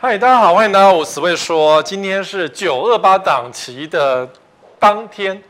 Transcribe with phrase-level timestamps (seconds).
[0.00, 1.82] 嗨，大家好，欢迎大家我十位说。
[1.82, 4.28] 今天是九二八档期的
[4.78, 5.42] 当天。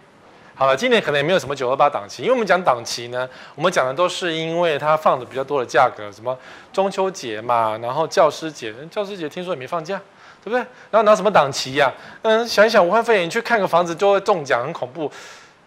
[0.55, 6.35] 好了，今年可能也没有什么九二八档期，因为我们讲档期呢，我们讲的都是因为它放的比较多的价格，什么
[6.73, 10.01] 中秋节嘛，然后教师节，教师节听说也没放假，
[10.43, 10.61] 对不对？
[10.91, 11.93] 然后拿什么档期呀？
[12.23, 15.13] 嗯，想一想，武汉肺炎你去看个房子就会中奖，很恐怖，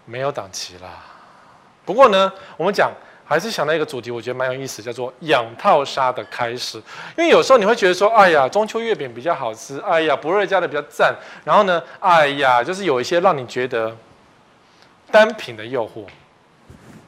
[0.05, 0.89] 没有档期啦。
[1.85, 2.91] 不过呢，我们讲。
[3.31, 6.77] 还是想到一个主题，我觉得蛮有意思，叫做养套杀的开始。
[7.17, 11.15] 因为有时候你会觉得说，哎呀，中秋月饼比较好吃，哎呀，不瑞家的比较赞。
[11.45, 13.95] 然后呢，哎呀，就是有一些让你觉得
[15.09, 16.05] 单品的诱惑。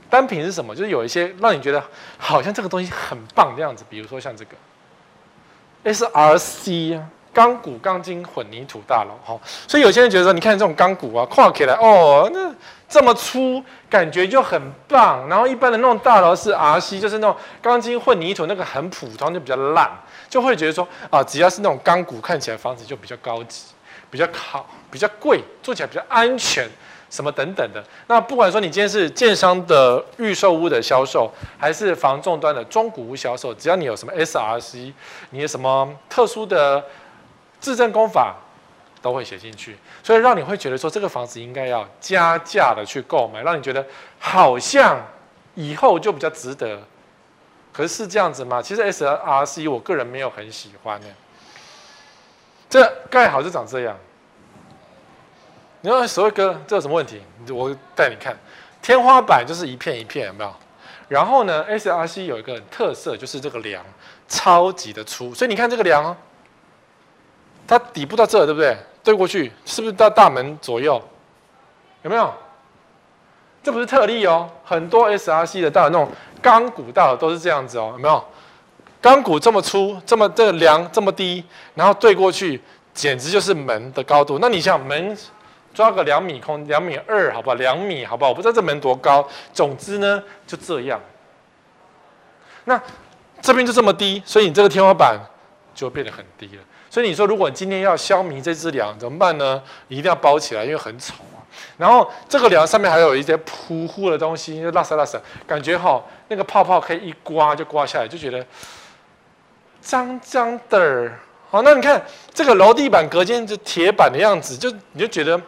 [0.10, 0.74] 单品是什么？
[0.74, 1.84] 就是有一些让你觉得
[2.18, 3.84] 好像这个东西很棒的样子。
[3.90, 4.56] 比如说像这个
[5.84, 7.04] SRC 啊，
[7.34, 9.20] 钢骨钢筋混凝土大楼。
[9.26, 9.38] 哈，
[9.68, 12.50] 所以有些人觉得说，你看这种钢骨啊，跨起来哦，那。
[12.94, 15.28] 这么粗，感觉就很棒。
[15.28, 19.90] 然后一般的那种大楼是 RC，就是那种钢筋混凝土，那个很普通，就比较烂，
[20.30, 23.64] 就会觉得说啊，只要是那种钢骨，看起来房子就比较高级，
[24.12, 26.70] 比较好，比较贵，住起来比较安全，
[27.10, 27.84] 什么等等的。
[28.06, 34.94] 那不管说你今天是建商的预售屋的销售，还是房仲端的中古屋销售，只要你有什么 SRC，
[35.32, 36.86] 你有什么特殊的
[37.60, 38.36] 制震工法。
[39.04, 43.86] 都会写进去，所以让你会觉得说这个房子应该要加价的去购买，让你觉得
[44.18, 45.06] 好像
[45.56, 46.82] 以后就比较值得。
[47.74, 48.62] 可是这样子吗？
[48.62, 51.08] 其实 SRC 我个人没有很喜欢呢。
[52.70, 53.98] 这盖好就长这样。
[55.82, 57.22] 你说所谓哥，这有什么问题？
[57.50, 58.38] 我带你看，
[58.82, 60.56] 天花板就是一片一片，有没有？
[61.10, 63.84] 然后呢，SRC 有一个特色，就是这个梁
[64.30, 66.16] 超级的粗，所以你看这个梁，
[67.68, 68.78] 它底部到这，对不对？
[69.04, 71.02] 对过去是不是到大门左右？
[72.04, 72.34] 有没有？
[73.62, 76.10] 这不是特例哦，很多 SRC 的大那种
[76.42, 78.24] 钢骨大都是这样子哦，有没有？
[79.02, 81.44] 钢骨这么粗，这么这个梁这么低，
[81.76, 82.62] 然后对过去
[82.94, 84.40] 简直就是门的高度。
[84.40, 85.18] 那你想门
[85.74, 87.56] 抓个两米空，两米二，好不好？
[87.56, 88.30] 两米，好不好？
[88.30, 89.28] 我不知道这门多高。
[89.54, 91.00] 总之呢，就这样。
[92.66, 92.82] 那
[93.42, 95.20] 这边就这么低，所以你这个天花板
[95.74, 96.64] 就变得很低了。
[96.94, 99.60] 所以你说，如果今天要消弭这只梁怎么办呢？
[99.88, 101.42] 你一定要包起来，因为很丑啊。
[101.76, 108.46] 然后这个梁上面还有一些扑糊的东西，就拉撒拉撒，感觉哈，那个泡泡可以一刮就刮下来，就觉得
[109.82, 111.12] 脏脏的。
[111.50, 112.00] 好，那你看
[112.32, 115.42] 这个楼地板隔间就铁板的样子，就你就觉得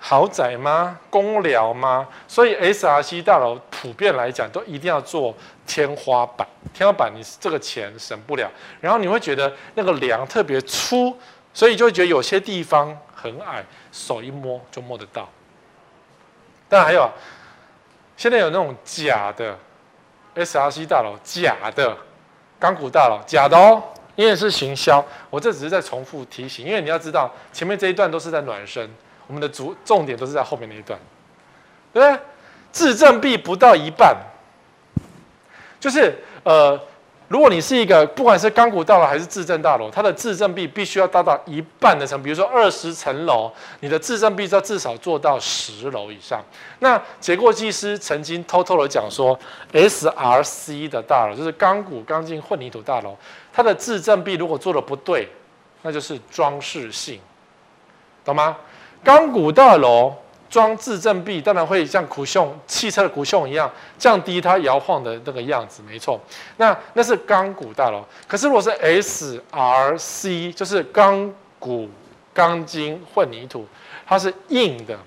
[0.00, 0.98] 豪宅吗？
[1.10, 2.06] 公寮吗？
[2.26, 5.34] 所以 SRC 大楼普遍来讲都一定要做。
[5.66, 8.50] 天花板，天花板，你这个钱省不了。
[8.80, 11.14] 然后你会觉得那个梁特别粗，
[11.52, 15.28] 所以就会觉得有些地方很矮，手一摸就摸得到。
[16.70, 17.12] 但还有啊，
[18.16, 19.58] 现在有那种假的
[20.34, 21.94] SRC 大楼，假的
[22.58, 23.82] 钢骨大楼，假的哦，
[24.16, 25.04] 因为是行销。
[25.28, 28.90] 我这只是在重复提醒，因为你要知道，前面这一段都是在暖身，
[29.28, 30.98] 我们的主重点都是在后面那一段，
[31.92, 32.20] 对不对？
[32.72, 34.16] 制震壁不到一半。
[35.78, 36.12] 就是
[36.42, 36.78] 呃，
[37.28, 43.48] 如果你是一个不管是钢骨大楼还是制震大楼，它的制震壁必须要达到一半的层，比如说二十层楼，
[43.80, 46.42] 你的制震壁要至少做到十楼以上。
[46.80, 49.38] 那结构技师曾经偷偷的讲说
[49.72, 53.16] ，SRC 的大楼就是钢骨钢筋混凝土大楼，
[53.52, 55.28] 它的制震壁如果做的不对，
[55.82, 57.20] 那就是装饰性，
[58.24, 58.56] 懂吗？
[59.02, 60.12] 钢骨大楼。
[60.50, 66.18] 装制震壁当然会像苦胸汽车的苦胸一样，降低它摇晃的那个样子，没错。
[66.56, 71.86] 那那是钢骨大楼，可是如果是 SRC，就是钢骨
[72.32, 73.66] 钢筋混凝土，
[74.06, 74.98] 它是硬的。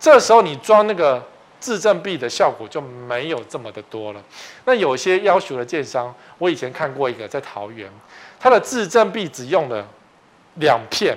[0.00, 1.22] 这时候你装那个
[1.60, 4.22] 制震壁的效果就没有这么的多了。
[4.64, 7.90] 那有些要求的建商，我以前看过一个在桃园，
[8.40, 9.86] 它的自振壁只用了
[10.54, 11.14] 两片，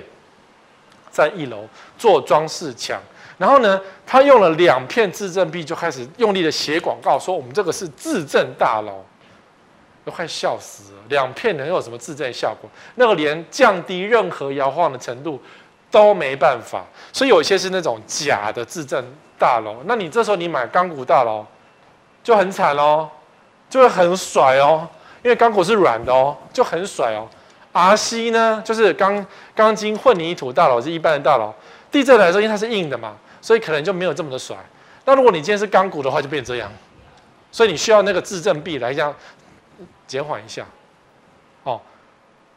[1.28, 3.00] 在一楼做装饰墙。
[3.36, 9.02] 然后呢，他用了两片制震壁，就开始用力的写广告，说我们这个是制震大楼，
[10.04, 10.98] 都快笑死了。
[11.08, 12.68] 两片能有什么制震效果？
[12.96, 15.40] 那个连降低任何摇晃的程度
[15.90, 16.84] 都没办法。
[17.12, 19.02] 所以有一些是那种假的制震
[19.38, 19.76] 大楼。
[19.86, 21.46] 那你这时候你买钢骨大楼
[22.22, 23.08] 就很惨哦，
[23.70, 24.86] 就会很甩哦，
[25.22, 27.26] 因为钢骨是软的哦，就很甩哦。
[27.72, 29.24] RC 呢，就是钢
[29.54, 31.54] 钢筋混凝土大楼是一般的大楼，
[31.90, 33.16] 地震来说，因为它是硬的嘛。
[33.42, 34.54] 所以可能就没有这么的甩。
[35.06, 36.70] 那如果你今天是钢骨的话，就变这样。
[37.50, 39.14] 所以你需要那个自震臂来这样
[40.06, 40.66] 减缓一下。
[41.62, 41.80] 哦，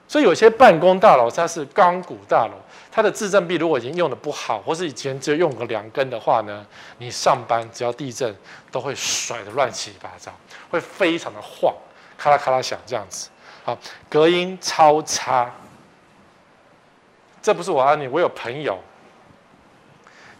[0.06, 2.54] 所以有些办公大楼它是钢骨大楼，
[2.92, 6.65] 它的自震臂如果已经用的不好，或是以前只有用个两根的话呢，
[6.98, 8.36] 你上班只要地震
[8.69, 10.33] 都会甩的乱七八糟，
[10.69, 11.74] 会非常的晃，
[12.18, 13.30] 咔啦咔啦响这样子。
[13.63, 13.77] 好，
[14.10, 15.50] 隔音超差，
[17.42, 18.77] 这不是我案例，我有朋友，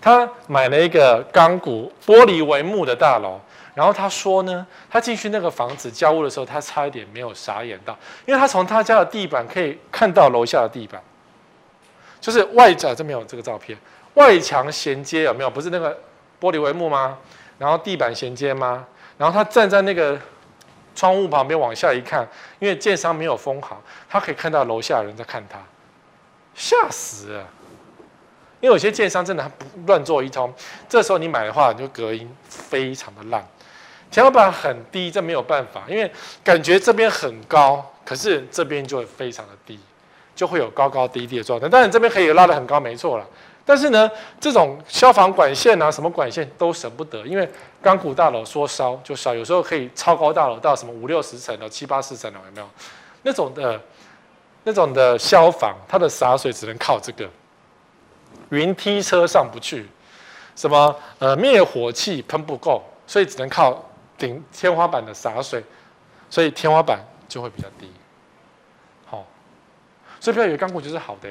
[0.02, 3.40] 他买了一个钢骨玻璃帷幕的大楼，
[3.74, 11.02] 然后他说呢，他进去那个房子交屋的时候，他差一点没有傻眼到，因为他从他家的地板可以看到楼下的地板，
[12.20, 13.78] 就是外角这边有这个照片，
[14.16, 15.50] 外墙衔接有没有？
[15.50, 15.98] 不是那个
[16.42, 17.18] 玻璃帷幕吗？
[17.58, 18.86] 然后地板衔接吗？
[19.18, 20.20] 然后他站在那个
[20.96, 22.28] 窗户旁边往下一看，
[22.60, 25.60] 因为建商没有封好，他可以看到楼下的人在看他。
[26.56, 27.48] 吓死了！
[28.62, 30.54] 因为有些建商真的他不乱做一通，
[30.88, 33.46] 这时候你买的话，你就隔音非常的烂，
[34.12, 36.10] 天花板很低，这没有办法，因为
[36.44, 39.80] 感觉这边很高，可是这边就会非常的低，
[40.36, 41.68] 就会有高高低低的状态。
[41.68, 43.26] 当然这边可以拉得很高，没错了。
[43.66, 47.50] 但是呢，这种消防管线啊，什么管线都舍不得，因为
[47.82, 52.70] 钢骨大楼说烧就烧，有时候可以超高大楼到什么五六十层的、七八十层的，有没有？
[53.24, 53.80] 那种的。
[54.66, 57.30] 那种的消防，它的洒水只能靠这个
[58.48, 59.86] 云梯车上不去，
[60.56, 63.84] 什么呃灭火器喷不够，所以只能靠
[64.18, 65.62] 顶天花板的洒水，
[66.30, 67.92] 所以天花板就会比较低。
[69.06, 69.24] 好、哦，
[70.22, 71.28] 所以不要以为钢骨就是好的，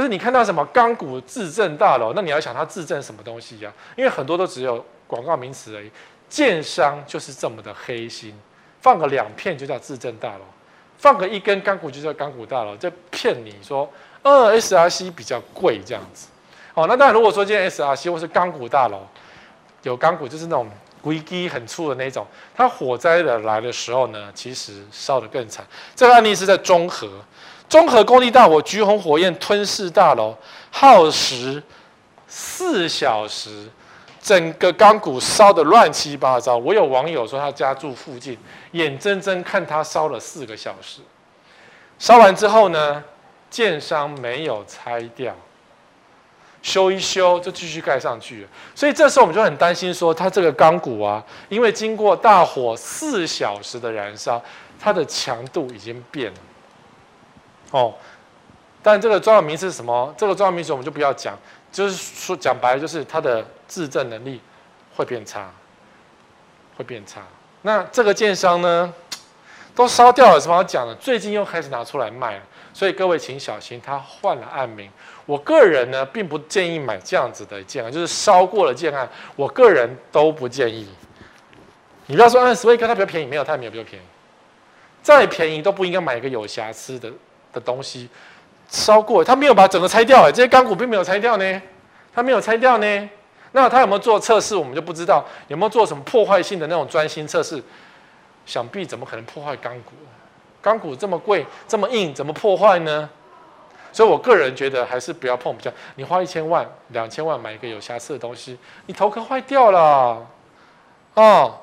[0.00, 5.90] 就是你看到什么钢骨自证大楼，那你要想它自证什么东西呀、因为很多都只有广告名词而已，
[6.26, 8.34] 建商就是这么的黑心，
[8.80, 10.40] 放个两片就叫自证大楼。
[10.96, 13.86] 放个一根钢骨就叫钢骨大楼，就骗你说，
[14.22, 16.28] 呃，SRC 比较贵这样子。
[16.72, 19.06] 哦，那当然，如果说今天 SRC 或是钢骨大楼
[19.82, 20.66] 有钢骨，就是那种
[21.02, 25.62] 硅基很粗的那种，它火灾的来的时候呢，其实烧得更惨。
[25.94, 27.06] 这个案例是在中和，
[27.70, 30.36] 综合工地大火，橘红火焰吞噬大楼，
[30.72, 31.62] 耗时
[32.26, 33.66] 四小时。
[34.20, 38.36] 整个钢骨烧得乱七八糟，我有网友说他家住附近，
[38.72, 41.00] 眼睁睁看他烧了四个小时。
[41.98, 43.02] 烧完之后呢，
[43.48, 45.34] 建商没有拆掉，
[46.60, 48.46] 修一修就继续盖上去。
[48.74, 54.42] 所以这时候我们就很担心说，他这个钢骨啊，因为经过大火四小时的燃烧，
[54.78, 56.38] 它的强度已经变了。
[57.70, 57.94] 哦，
[58.82, 60.14] 但这个专有名词是什么？
[60.16, 61.38] 这个专有名词我们就不要讲。
[61.72, 64.40] 就是说，讲白了，就是它的自证能力
[64.96, 65.48] 会变差，
[66.76, 67.22] 会变差。
[67.62, 68.92] 那这个建商呢，
[69.72, 70.92] 都烧掉了，什么好讲的？
[70.96, 72.42] 最近又开始拿出来卖了，
[72.74, 74.90] 所以各位请小心，他换了案名。
[75.26, 80.88] 我个人呢，并不建议买这样子的建案，就是烧过了建案，我个人都不建议。
[82.06, 84.04] 你不要说，按斯威克它比较便宜，没有，它也没有比较便宜，
[85.04, 87.08] 再便宜都不应该买一个有瑕疵的
[87.52, 88.08] 的东西。
[88.68, 91.62] 烧过，他没有把整个拆掉哎，这些钢骨并没有拆掉呢，
[92.14, 93.10] 他没有拆掉呢。
[93.52, 95.24] 那他有没有做测试，我们就不知道。
[95.48, 97.60] 有没有做什么破坏性的那种专心测试？
[98.46, 99.92] 想必怎么可能破坏钢骨？
[100.62, 103.10] 钢骨这么贵，这么硬，怎么破坏呢？
[103.92, 105.72] 所以我个人觉得还是不要碰比较。
[105.96, 108.56] 你花一千万、两千万买一个有瑕疵的东西，
[108.86, 110.24] 你头壳坏掉了，
[111.14, 111.58] 哦，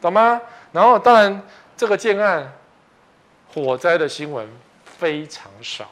[0.00, 0.40] 懂吗？
[0.72, 1.42] 然后当然
[1.76, 2.50] 这个建案
[3.52, 4.48] 火灾的新闻
[4.98, 5.90] 非常少。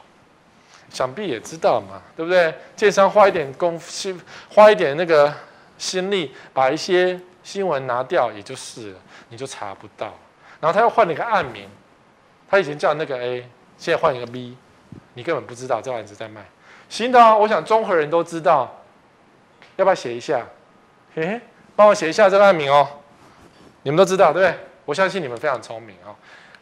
[0.89, 2.53] 想必也知道嘛，对不对？
[2.75, 5.33] 建商花一点功夫，心花一点那个
[5.77, 8.99] 心力，把一些新闻拿掉，也就是了，
[9.29, 10.13] 你就查不到。
[10.61, 11.67] 然后他又换了一个案名，
[12.49, 14.55] 他以前叫那个 A，现在换一个 B，
[15.15, 16.45] 你根本不知道这案子在卖。
[16.87, 18.83] 行的哦，我想综合人都知道，
[19.75, 20.45] 要不要写一下？
[21.15, 21.41] 嘿嘿，
[21.75, 22.87] 帮我写一下这个案名哦。
[23.81, 24.59] 你们都知道对不对？
[24.85, 26.15] 我相信你们非常聪明哦。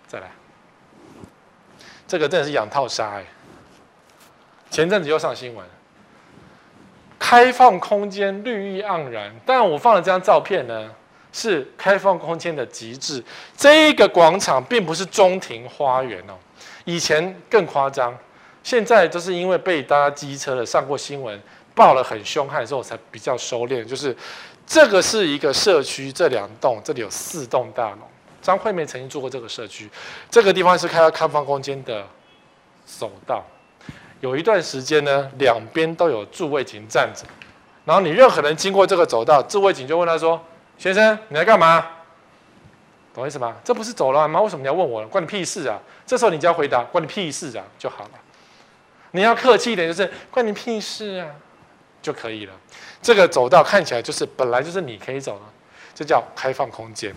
[0.07, 0.31] 再来，
[2.13, 3.25] 这个真的是养套杀哎。
[4.69, 5.65] 前阵子又上新闻，
[7.17, 9.33] 开放空间绿意盎然。
[9.43, 10.91] 但我放的这张照片呢，
[11.31, 13.23] 是开放空间的极致。
[13.57, 16.37] 这个广场并不是中庭花园哦，
[16.85, 18.15] 以前更夸张，
[18.61, 21.41] 现在都是因为被大家机车的上过新闻，
[21.73, 23.83] 爆了很凶悍之后才比较收敛。
[23.83, 24.15] 就是
[24.67, 27.97] 这个是一个社区，这两栋这里有四栋大楼。
[28.43, 29.89] 张惠妹曾经住过这个社区，
[30.29, 32.05] 这个地方是开到开放空间的
[32.85, 33.43] 走道。
[34.19, 37.25] 有一段时间呢，两边都有驻卫警站着，
[37.85, 40.39] 然后你任何人经过这个走道，驻卫警就问他说
[40.77, 41.87] ：“先生，你来干嘛？”
[43.13, 43.55] 懂意思吗？
[43.63, 44.41] 这不是走廊吗？
[44.41, 45.05] 为什么你要问我？
[45.07, 45.79] 关你屁事啊！
[46.05, 48.11] 这时候你就要回答：“关你屁事啊！”就好了。
[49.11, 51.27] 你要客气一点，就是“关你屁事啊”
[52.01, 52.53] 就可以了。
[53.01, 55.41] 这个走道看起来就是本来就是你可以走的，
[55.93, 57.13] 这叫开放空间。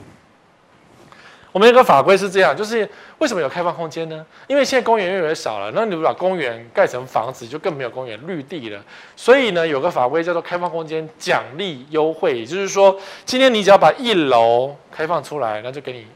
[1.57, 2.87] 我们有个法规是这样，就是
[3.17, 4.27] 为什么有开放空间呢？
[4.47, 8.85] 因为现在公园越来越少了，那你把公园盖成房子，就更没有公园绿地了。
[9.17, 12.95] 所以呢，有个法规叫做开放空间奖励优惠，也就是说，
[13.25, 16.07] 今天你只要把一楼开放出来，那就给你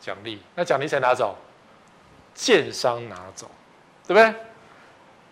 [0.00, 0.40] 奖励。
[0.54, 1.36] 那奖励谁拿走？
[2.32, 3.50] 建商拿走，
[4.08, 4.34] 对不对？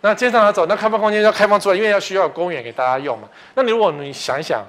[0.02, 3.26] 那建商拿走，那开放空间要开放出来，因为要需要公园给大家用嘛。
[3.54, 4.62] 那你如果你想一想。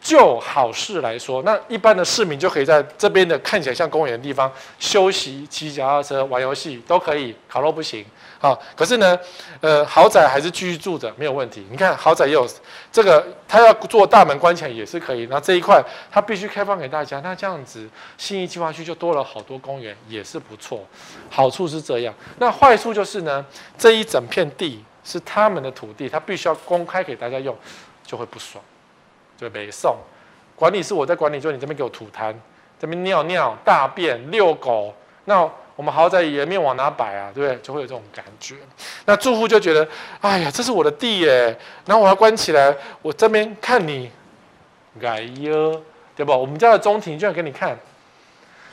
[0.00, 7.34] 就好事来说，那一般的市民就可以在这边的看起来像公园的地方休息、骑脚踏车、玩游戏都可以。
[7.48, 8.04] 烤肉不行，
[8.38, 9.18] 好，可是呢，
[9.60, 11.66] 呃，豪宅还是继续住着没有问题。
[11.70, 12.46] 你看豪宅也有
[12.92, 15.26] 这个，他要做大门关起来也是可以。
[15.30, 20.86] 那这一块他必须开放给大家，那这样子信义计划区就多了好多公园，也是不错。
[21.30, 23.44] 好处是这样，那坏处就是呢，
[23.76, 27.56] 这一整片地是他们的土地，他必须要公开给大家用，
[28.04, 28.62] 就会不爽。
[29.38, 29.96] 就北宋，
[30.56, 32.34] 管理是我在管理，就你这边给我吐痰，
[32.76, 34.92] 这边尿尿、大便、遛狗，
[35.26, 37.30] 那我们豪宅颜面往哪摆啊？
[37.32, 37.56] 对不对？
[37.62, 38.56] 就会有这种感觉。
[39.04, 39.86] 那住户就觉得，
[40.20, 44.10] 哎呀，这是我的地耶，然后我要关起来，我这边看你，
[45.00, 45.80] 哎呦，
[46.16, 46.32] 对不？
[46.32, 47.78] 我们家的中庭就要给你看，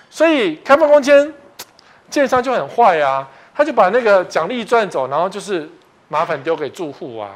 [0.09, 1.31] 所以开放空间，
[2.09, 5.69] 建商就很坏啊，他就把那个奖励赚走，然后就是
[6.07, 7.35] 麻烦丢给住户啊。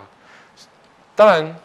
[1.15, 1.55] 当然。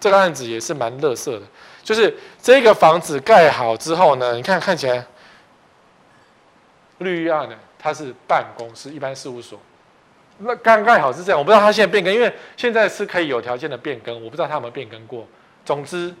[0.00, 1.42] 这个案子也是蛮乐色的，
[1.82, 5.04] 就是这个房子盖好之后呢，你看看起来
[6.98, 9.60] 绿亚呢，它是办公室，一般事务所。
[10.38, 15.28] 那刚盖好是这样，我不知道它现在变更，因为现在是可以有条件的变更，我不知道它有没有变更过。
[15.66, 16.14] 总之，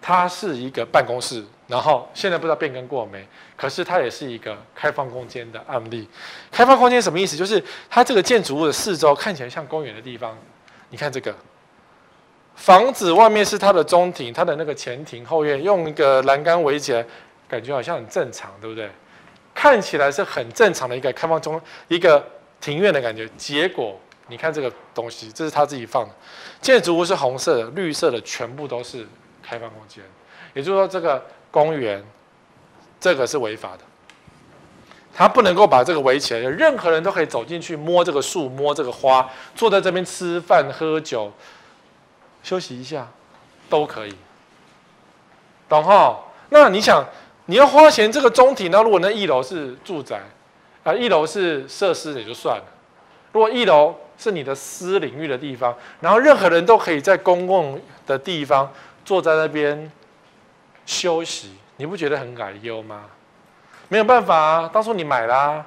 [0.00, 6.08] 它是一个办公室，然后现在不知道变更过没，可是它也是一个开放空间的案例。
[6.52, 7.36] 开放空间什么意思？
[7.36, 10.38] 就是它这个建筑物的四周看起来像公园的地方，
[10.90, 11.34] 你看这个。
[12.60, 17.02] 房子外面是它的中庭，它的那个前庭后院用一个栏杆围起来，
[17.48, 18.90] 感觉好像很正常，对不对？
[19.54, 22.22] 看起来是很正常的一个开放中一个
[22.60, 23.26] 庭院的感觉。
[23.38, 23.98] 结果
[24.28, 26.10] 你看这个东西，这是他自己放的，
[26.60, 29.06] 建筑物是红色的、绿色的，全部都是
[29.42, 30.04] 开放空间。
[30.52, 32.04] 也就是说，这个公园
[33.00, 33.84] 这个是违法的，
[35.14, 41.32] 他不能够把这个围起来，任何人都可以走进去摸这个树、摸这个花，坐在这边吃饭喝酒。
[42.42, 43.06] 休息一下，
[43.68, 44.14] 都可以，
[45.68, 46.18] 懂哈？
[46.48, 47.04] 那你想，
[47.46, 50.20] 你要花钱这个中庭，那如果那一楼是住宅，
[50.82, 52.64] 啊，一楼是设施也就算了。
[53.32, 58.72] 如果一楼是你的私领域的地方，然后任何人都可以在公共的地方
[59.04, 59.90] 坐在那边
[60.84, 63.04] 休息，你不觉得很矮优吗？
[63.88, 65.64] 没有办法啊，当初你买啦、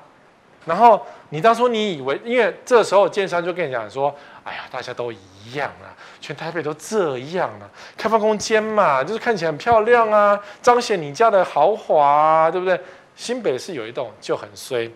[0.65, 4.13] 然后你当初你以为，因为这时候建商就跟你讲说，
[4.44, 5.93] 哎呀，大家都一样啊。
[6.24, 12.80] 全台北都这样了，开放空间嘛，就是看起来很漂亮啊，彰显你家的豪华啊，对不对？
[13.13, 14.89] 新北市有一栋就很衰，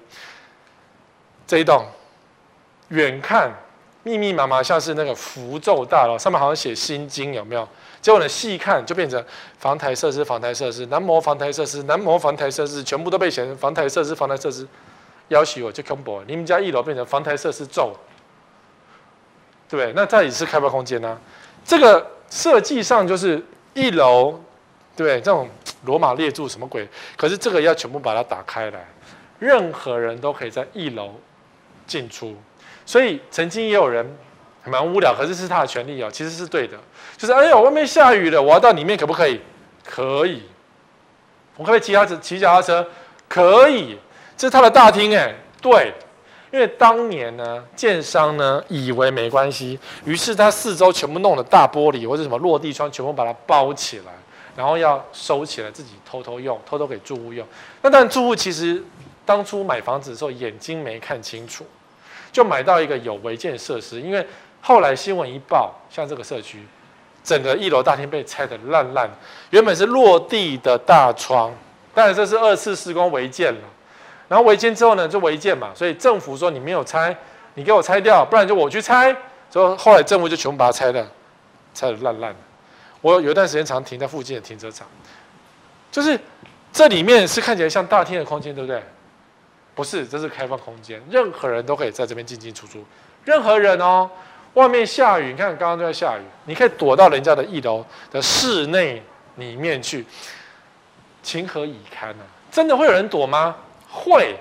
[1.46, 1.86] 这一栋
[2.88, 3.52] 远看
[4.04, 7.68] 密密麻麻，像是那个符咒大楼，上面好像写心经，有没有？
[8.02, 9.22] 结果呢，细看就变成
[9.60, 14.66] 防台设施、防台设施、南模防台设施、南模防台设施，全部都被写成防台设施、防台设施。
[15.28, 17.94] 要挟我就恐怖，你们家一楼变成防台设施咒。
[19.70, 19.92] 对？
[19.96, 21.18] 那这里是开放空间呢、啊？
[21.66, 23.44] 这个设计上就是
[23.74, 24.40] 一楼，
[24.96, 25.20] 对？
[25.20, 25.50] 这种
[25.86, 26.88] 罗马列柱什么鬼？
[27.16, 28.88] 可是这个要全部把它打开来，
[29.40, 31.14] 任何人都可以在一楼
[31.86, 32.36] 进出。
[32.86, 34.06] 所以曾经也有人
[34.66, 36.78] 蛮无聊，可是是他的权利哦，其实是对的。
[37.18, 39.42] 就是哎呀，外面下雨了，我要到里面可不可以？
[39.84, 40.44] 可以。
[41.58, 42.18] 我可不可以骑脚踏车？
[42.22, 42.88] 骑脚踏车
[43.28, 43.98] 可以。
[44.38, 45.94] 这是他的大厅哎，对。
[46.52, 54.14] 因为当年呢，建商呢以为没关系，于是他四周全部弄了大玻璃或者什么落地窗，全部把它包起来，
[54.56, 57.46] 然后要收起来，自己偷偷用，偷偷给住户用。
[57.82, 58.82] 那但住户其实
[59.26, 61.66] 当初买房子的时候眼睛没看清楚，
[62.32, 64.00] 就买到一个有违建设施。
[64.00, 64.26] 因为
[64.62, 66.66] 后来新闻一报，像这个社区，
[67.24, 69.10] 整个一楼大厅被拆得烂烂，
[69.50, 71.54] 原本是落地的大窗，
[71.94, 73.60] 当然这是二次施工违建了。
[74.28, 77.16] 然后违建之后呢，就违建嘛，所以政府说你没有拆，
[77.54, 79.16] 你给我拆掉，不然就我去拆。
[79.50, 81.08] 所以后来政府就全部把它拆了，
[81.74, 82.40] 拆得烂烂的。
[83.00, 84.86] 我有一段时间常停在附近的停车场，
[85.90, 86.20] 就是
[86.74, 88.84] 这里面是看起来像大厅的空间，对不对？
[89.74, 92.84] 不是，这是开放空间，任何人都可以在这边进进出出。
[93.24, 94.10] 任何人哦，
[94.56, 99.02] 外面下雨，你看刚刚就在下雨，你可以躲到人家的一楼的室内
[99.36, 100.06] 里面去，
[101.24, 102.28] 情何以堪呢、啊？
[102.52, 103.56] 真的会有人躲吗？
[103.90, 104.36] 会，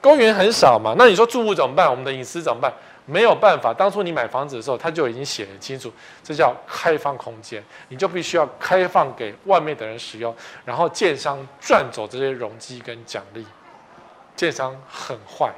[0.00, 0.94] 公园很少嘛？
[0.98, 1.90] 那你说住户怎么办？
[1.90, 2.72] 我们的隐私怎么办？
[3.06, 3.74] 没有办法。
[3.74, 13.44] 当初你买房子的时候，他就已经写很清楚，这叫开放空间，你就必须要开放给外面的人使用，然后建商赚走这些容积跟奖励。
[14.36, 15.52] 建商很坏，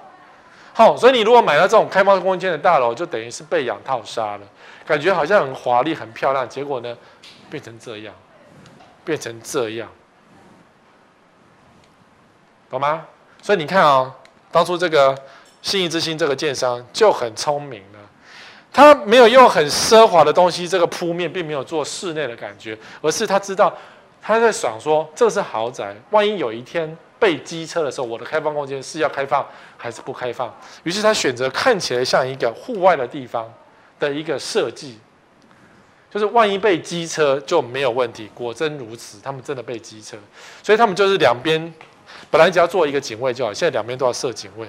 [0.73, 4.41] 好，所以你如果买到这种开放空间的大楼，就等于是被养套杀了，
[4.85, 6.97] 感觉好像很华丽、很漂亮，结果呢，
[7.49, 8.13] 变成这样，
[9.05, 9.89] 变成这样。
[12.73, 13.05] 懂吗？
[13.43, 14.11] 所以你看啊、
[14.51, 15.15] 当初这个
[15.61, 17.99] 信义之星这个建商就很聪明了，
[18.73, 23.77] 他没有用很奢华的东西，这个铺面并没有做室内的感觉，而是他知道
[24.23, 30.51] 他在想说，这是豪宅，万一有一天被机车的时候，我的开放空间是要开放还是不开放？
[30.85, 33.53] 于是他选择看起来像一个户外的地方
[34.01, 34.99] 的一个设计，
[36.11, 38.31] 就是万一被机车就没有问题。
[38.35, 40.17] 果真如此，他们真的被机车，
[40.63, 41.71] 所以他们就是两边
[42.31, 44.69] 本来只要做一个警卫就好，现在两边都要设警卫。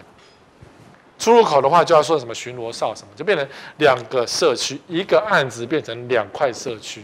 [1.19, 3.47] 出入口的话就要说什么巡逻哨什么，就变成
[3.77, 7.03] 两个社区，一个案子变成两块社区，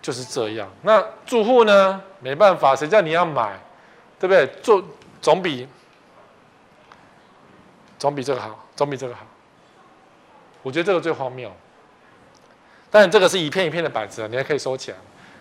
[0.00, 0.68] 就是这样。
[0.82, 2.00] 那住户呢？
[2.20, 3.58] 没办法，谁叫你要买，
[4.20, 4.46] 对不对？
[4.62, 4.82] 做
[5.20, 5.66] 总比
[7.98, 9.26] 总比这个好，总比这个好。
[10.62, 11.50] 我觉得这个最荒谬。
[12.90, 14.96] 但，这个是一片一片的板子，你还可以收起来。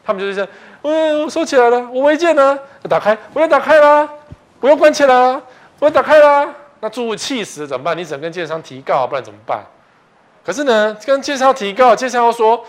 [0.05, 0.49] 他们就是这样，
[0.83, 4.07] 嗯，我收起来了，我违建呢，要打开，我要打开啦，
[4.59, 5.41] 我要关起来啦，
[5.79, 6.53] 我要打开啦。
[6.81, 7.97] 那住户气死怎么办？
[7.97, 9.63] 你只能跟建商提告，不然怎么办？
[10.45, 12.63] 可是呢，跟建商提告，建商又说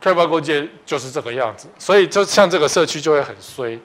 [0.00, 3.76] 开发空间就是这个样子，所以就像这个社区就会很衰。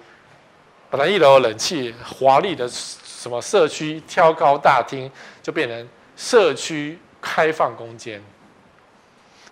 [0.91, 5.09] 本来一楼冷气华丽的什么社区挑高大厅，
[5.41, 8.21] 就变成社区开放空间。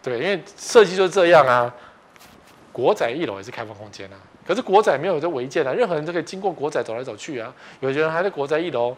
[0.04, 1.74] 对，因为设计就是这样啊。
[2.80, 4.16] 国宅一楼也是开放空间啊，
[4.48, 7.54] 可是国宅没有这违建啊，任何人都可以经过国宅走来走去啊。
[7.80, 8.96] 有些人还在国宅一楼。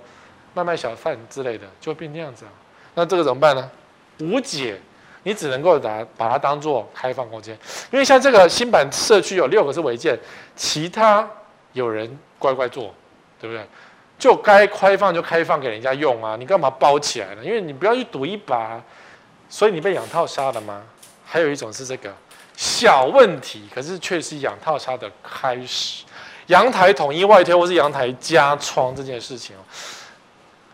[0.54, 2.52] 卖卖小贩之类的，就会变那样子啊。
[2.94, 3.72] 那这个怎么办呢？
[4.20, 4.78] 无解，
[5.24, 7.58] 你只能够把把它当做开放空间。
[7.90, 10.20] 因为像这个新版社区有六个是违建，
[10.54, 11.26] 其他
[11.72, 12.94] 有人乖乖做，
[13.40, 13.66] 对不对？
[14.20, 17.46] 就该开放就开放给人家用啊，你干嘛包起来呢？
[17.46, 18.84] 因为你不要去赌一把，
[19.48, 20.84] 所以你被养套杀了吗？
[21.24, 22.14] 还有一种是这个
[22.62, 26.04] 小问题，可是却是养套杀的开始。
[26.46, 29.60] 阳台统一外推或是阳台加窗这件事情哦。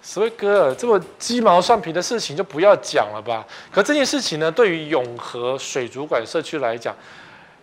[0.02, 3.47] 所以哥，这么鸡毛蒜皮的事情就不要讲了吧。
[3.71, 6.93] 可这件事情呢，对于永和水族馆社区来讲，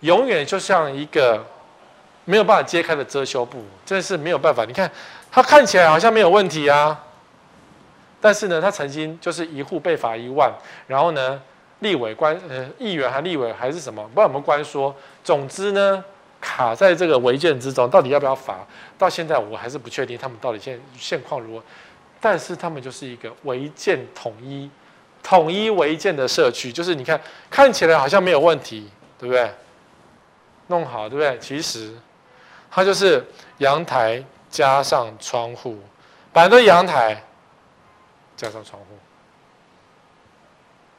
[0.01, 1.45] 永远就像一个
[2.25, 4.65] 没有办法揭开的遮羞布，真是没有办法。
[4.65, 4.91] 你看，
[5.31, 6.99] 它看起来好像没有问题啊，
[8.23, 10.51] 但是呢，它曾经就是一户被罚一万，
[10.87, 11.43] 然后呢，
[11.81, 14.95] 立委官呃议员还立委还是什么，不知道有没有官说。
[15.23, 16.03] 总之呢，
[16.41, 18.67] 卡在这个违建之中，到底要不要罚？
[18.97, 21.65] 到现在我还是不确定他们到底现现况如何。
[22.21, 24.71] 但是他们就是一个违建统一、
[25.23, 29.51] 统一违建的社区，就是你看看起来好像没有问题，对不对？
[30.69, 31.39] 弄好，对不对？
[31.39, 31.93] 其实
[32.71, 33.23] 它就是
[33.59, 35.79] 阳台加上窗户，
[36.33, 37.23] 本来都阳台
[38.35, 38.87] 加上窗户，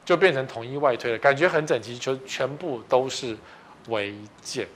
[0.06, 3.36] 就变成统一外推了，感觉很整齐，就全部都是
[3.88, 4.66] 违建。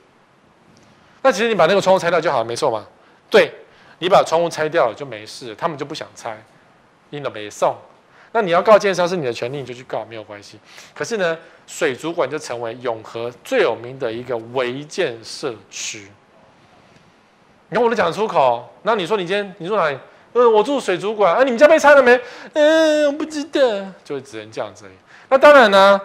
[1.22, 2.86] 那其实你把那个窗户拆掉就好了，没错嘛？
[3.30, 3.50] 对。
[4.02, 6.42] 你把窗户拆掉了就没事，他们就不想拆，
[7.10, 7.76] 你都没送。
[8.32, 10.58] 那你要告建商是你的权利，你就去告，没有关系。
[10.94, 16.08] 可是呢，水族馆就成为永和最有名的一个违建社区。
[17.68, 19.98] 你看我都讲出口，那你说你今天你住哪里？
[20.32, 21.36] 嗯，我住水族馆。
[21.36, 22.18] 啊，你们家被拆了没？
[22.54, 23.60] 嗯，我不知道，
[24.02, 24.86] 就只能这样子。
[25.30, 25.98] 那当然呢，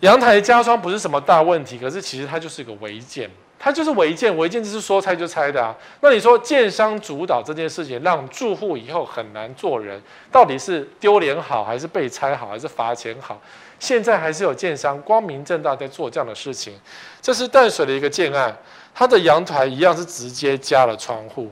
[0.00, 3.28] 阳台加窗不是什么大问题，可是其实它就是一个违建。
[3.60, 5.74] 它就是违建，违建就是说拆就拆的啊。
[6.00, 13.40] 那你说建商主导这件事情，让住户以后很难做人，到底是丢脸好，还是被拆好，还是罚钱好？
[13.80, 16.78] 现在还是有建商光明正大在做这样的事情。
[17.20, 18.56] 这是淡水的一个建案，
[18.94, 21.50] 它的阳台一样是直接加了窗户。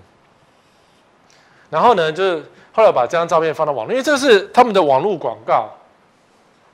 [1.69, 5.76] 然后呢，就是后来把这张照片放到网络，因为这是他们的网络广告。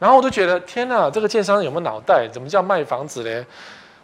[0.03, 2.27] 然后我就觉得，天哪，这个建商有没有脑袋？
[2.27, 3.47] 怎么叫卖房子嘞？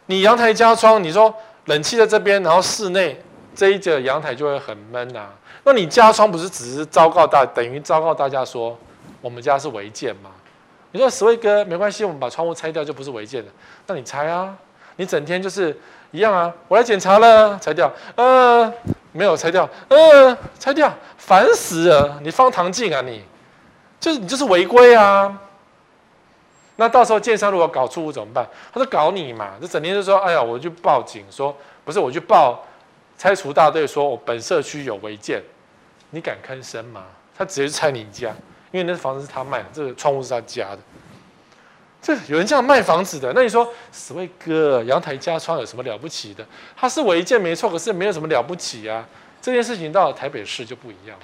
[0.07, 1.35] 你阳台加窗，你说
[1.65, 3.21] 冷气在这边，然后室内
[3.53, 5.31] 这一节阳台就会很闷啊。
[5.65, 8.79] 那你加窗不是只是昭告大，等于昭告大家说
[9.21, 10.31] 我们家是违建吗？
[10.93, 13.51] 你说十位哥没关系，我们把窗户拆掉就不是违建了。
[13.89, 14.55] 那你拆啊，
[14.95, 15.77] 你整天就是
[16.13, 16.55] 一样啊。
[16.69, 18.73] 我来检查了，拆掉，呃，
[19.11, 22.21] 没有拆掉，呃，拆掉，烦死了。
[22.23, 23.25] 你放唐镜啊你，
[23.99, 25.37] 就是你就是违规啊。
[26.81, 28.47] 那到时候建商如果搞错误怎么办？
[28.73, 31.53] 他说搞你嘛，就整天就说，哎呀，我去报警说，
[31.85, 32.65] 不是我去报
[33.19, 35.43] 拆除大队，说我本社区有违建，
[36.11, 37.03] 你敢吭声吗？
[37.37, 38.33] 他直接拆你家，
[38.71, 40.79] 因为那房子是他卖的，这个窗户是他家的。
[42.01, 46.47] 这有人这样卖房子的，那你说，死威哥，阳台加窗有什么了不起的？
[46.77, 49.05] 他是违建没错，可是没有什么了不起啊。
[49.43, 51.19] 这件事情到了台北市就不一样，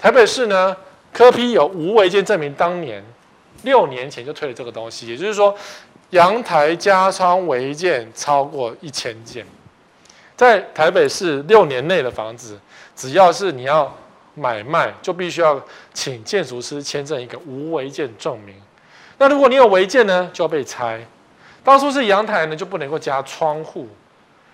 [0.00, 0.76] 台北市呢，
[1.12, 3.04] 柯 P 有无违建证明，当年。
[3.62, 5.54] 六年前就推了这个东西，也就是说，
[6.10, 9.44] 阳台加窗违建超过一千件，
[10.36, 12.58] 在台北市六年内的房子，
[12.94, 13.92] 只要是你要
[14.34, 15.60] 买卖，就必须要
[15.94, 18.54] 请建筑师签证一个无违建证明。
[19.18, 21.04] 那如果你有违建呢，就要被拆。
[21.64, 23.88] 当初是阳台呢，就不能够加窗户，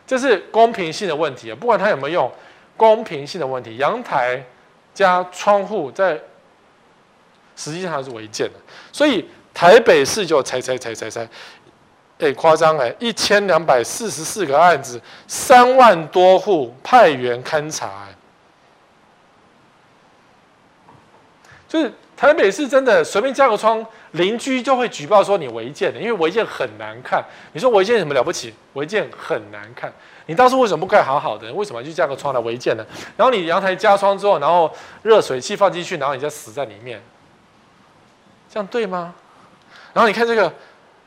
[0.07, 1.57] 这是公平性的问题啊。
[1.61, 2.33] 不管它有没有用，
[2.77, 4.43] 公平性的问题，阳台
[4.95, 6.19] 加窗户在
[7.57, 8.55] 实际上是违建的。
[8.93, 11.29] 所以台北市就拆拆拆拆拆，
[12.19, 18.07] 哎，夸张哎，一千两百四十四个案子，三万多户派员勘查，
[21.69, 21.93] 就是。
[22.15, 27.21] 台北市真的随便加个窗，邻居就会举报说你违建的，因为违建很难看。
[27.53, 28.55] 你说违建什么了不起？
[28.75, 29.93] 违建很难看。
[30.27, 31.53] 你当初为什么不盖好好的？
[31.53, 32.87] 为什么要去加个窗来违建呢？
[33.17, 37.03] 然后你阳台加窗之后，然后热水器放进去，然后你再死在里面，
[38.53, 39.15] 这样对吗？
[39.95, 40.53] 然后你看这个，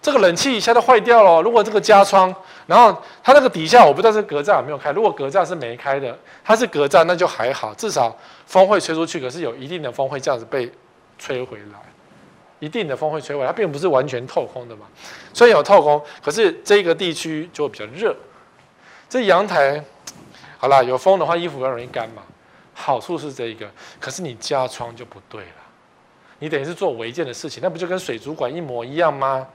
[0.01, 1.41] 这个冷气一下都坏掉了。
[1.41, 2.33] 如果这个加窗，
[2.65, 4.91] 然后它那个底下我不知道是格栅有没有开。
[4.91, 9.19] 如果格栅是没开的，它是格栅那就还好，至少风会吹出去。
[9.19, 10.71] 可是有一定的风会这样子被。
[11.17, 11.79] 吹回来，
[12.59, 14.85] 一定的风会吹回来，它并不是完全透空的嘛。
[15.33, 18.13] 虽然有透空，可是这个地区就比较热。
[19.07, 19.81] 这阳台，
[20.57, 22.21] 好啦，有风的话，衣服比较容易干嘛。
[22.73, 23.65] 好处是这一个，
[23.97, 25.64] 可是你加窗就不对了。
[26.45, 29.47] 你等于是做违建的事情，那不就跟水族馆一模一样吗？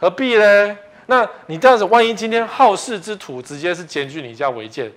[0.00, 0.76] 何必呢？
[1.06, 4.90] 那你这样子，万一今天好事之徒直接是检举你家违建，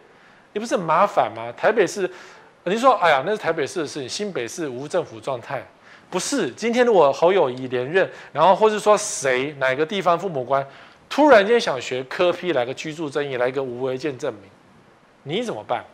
[0.53, 1.53] 你不是麻烦吗？
[1.55, 2.09] 台北市。
[2.63, 5.63] 你说，哎呀，那是台北市的事情，新北市无政府状态，
[6.09, 6.49] 不是。
[6.49, 10.65] 今天如果侯友谊连任，然后或是说谁哪个地方父母官
[11.07, 14.49] 突然间想学科批来个居住争议，来个无违建证明，
[15.21, 15.85] 你怎么办？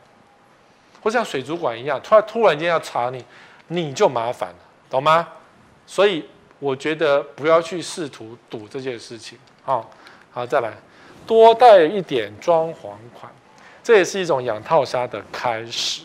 [1.04, 3.26] 或像水族馆一样，突然突然间要查你，
[3.68, 4.56] 你就麻烦了，
[4.92, 5.28] 懂吗？
[5.88, 6.24] 所以
[6.60, 9.40] 我觉得不要去试图赌这件事情。
[9.64, 9.90] 好，
[10.32, 10.72] 好，再来
[11.26, 13.32] 多带一点装潢款，
[13.82, 16.04] 这也是一种养套杀的开始。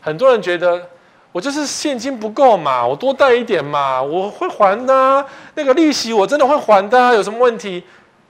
[0.00, 0.88] 很多人觉得
[1.32, 7.82] 我就是现金不够嘛，我多贷一点嘛，我会还的，那个利息我真的会还的，有什么问题？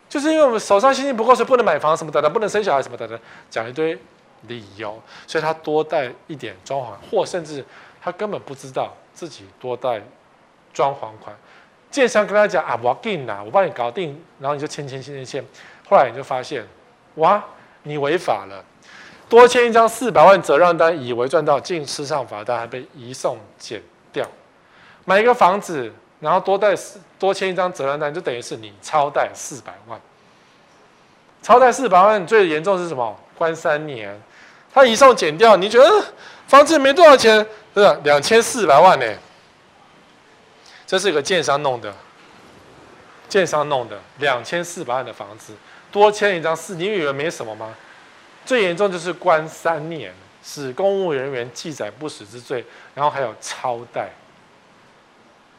[0.09, 3.19] 就是因为我们手上现金不够，所以不能买房什么的，不能生小孩什么的，
[3.51, 3.99] 讲一堆
[4.43, 7.65] 理由，所以他多贷一点装潢，或甚至
[8.01, 10.01] 他根本不知道自己多贷
[10.73, 11.35] 装潢款。
[11.91, 15.45] 建商跟他讲啊，我要给你啦，我帮你搞定，然后你就签签签签签，
[15.89, 16.65] 后来你就发现，
[17.15, 17.43] 哇，
[17.85, 18.63] 你违法了。
[19.29, 24.27] 多签一张四百万责让单，以为赚到，竟吃上罚单，还被移送减掉。
[25.07, 26.75] 买一个房子，然后多贷
[27.19, 29.99] 多签一张责让单，就等于是你超贷四百万。
[31.43, 33.19] 超贷四百万最严重是什么？
[33.39, 34.21] 关三年。
[34.75, 36.05] 他移送减掉，你觉得
[36.47, 37.47] 房子没多少钱，
[37.81, 37.99] 是？
[38.05, 39.07] 两千四百万呢？
[40.87, 41.93] 这是一个建商弄的，
[43.29, 45.53] 建商弄的两千四百万的房子，
[45.91, 47.75] 多签一张四，你以为没什么吗？
[48.45, 54.09] 最严重就是关三年，使公务人员记载不实之罪，然后还有超贷。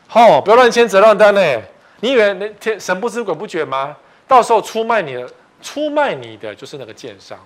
[0.07, 1.61] 好、不要乱签责任单呢！
[1.99, 3.97] 你以为那天神不知鬼不觉吗？
[4.25, 5.29] 到时候出卖你的，
[5.61, 7.37] 出卖你的就是那个建商，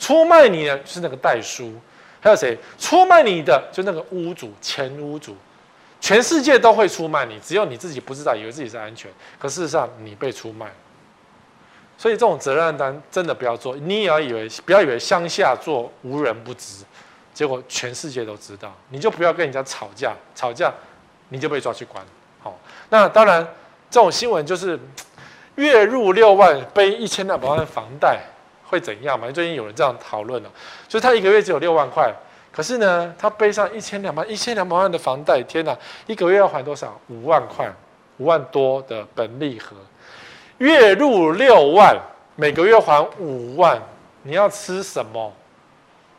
[0.00, 1.72] 出卖你的就是那个代书，
[2.20, 2.58] 还有谁？
[2.78, 5.36] 出卖你的就那个屋主、前屋主，
[6.00, 10.66] 全世界都会出卖你，只有你自己不知道，以为自己是安全，可事实上你被出卖。
[11.96, 16.84] 所以这种责任单真的不要做，你也要以为不要以为乡下做无人不知，
[17.34, 20.72] 结果全世界都知道，你就不要跟人家吵架，吵架
[21.30, 22.04] 你就被抓去关。
[22.40, 22.56] 好，
[22.90, 23.44] 那当然
[23.90, 24.78] 这种新闻就是
[25.56, 28.20] 月入六万背一千两百万房贷
[28.68, 29.30] 会怎样嘛？
[29.30, 30.50] 最近有人这样讨论了，
[30.86, 32.12] 就是他一个月只有六万块，
[32.52, 35.76] 可是呢他背上一千两百一千两百万的房贷，天哪，
[36.06, 37.00] 一个月要还多少？
[37.08, 37.66] 五万块，
[38.18, 39.74] 五万多的本利和。
[40.58, 41.96] 月入六万，
[42.36, 43.80] 每个月还五万，
[44.24, 45.32] 你要吃什么？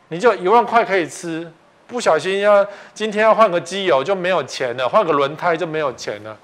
[0.08, 1.48] 你就一万块可以吃，
[1.86, 6.36] 不小心要今天要换个机油就没有钱了，换个轮胎就没有钱了，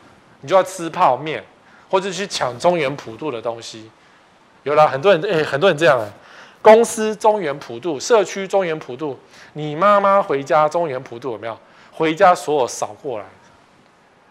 [0.42, 1.42] 你就要吃泡面，
[1.90, 3.90] 或者去抢中原普渡的东西。
[4.66, 6.04] 有了很多人，哎，很多人这样啊，
[6.60, 9.16] 公司中原普渡，社区中原普渡，
[9.52, 11.56] 你妈妈回家中原普渡有没有？
[11.92, 13.24] 回家所有扫过来，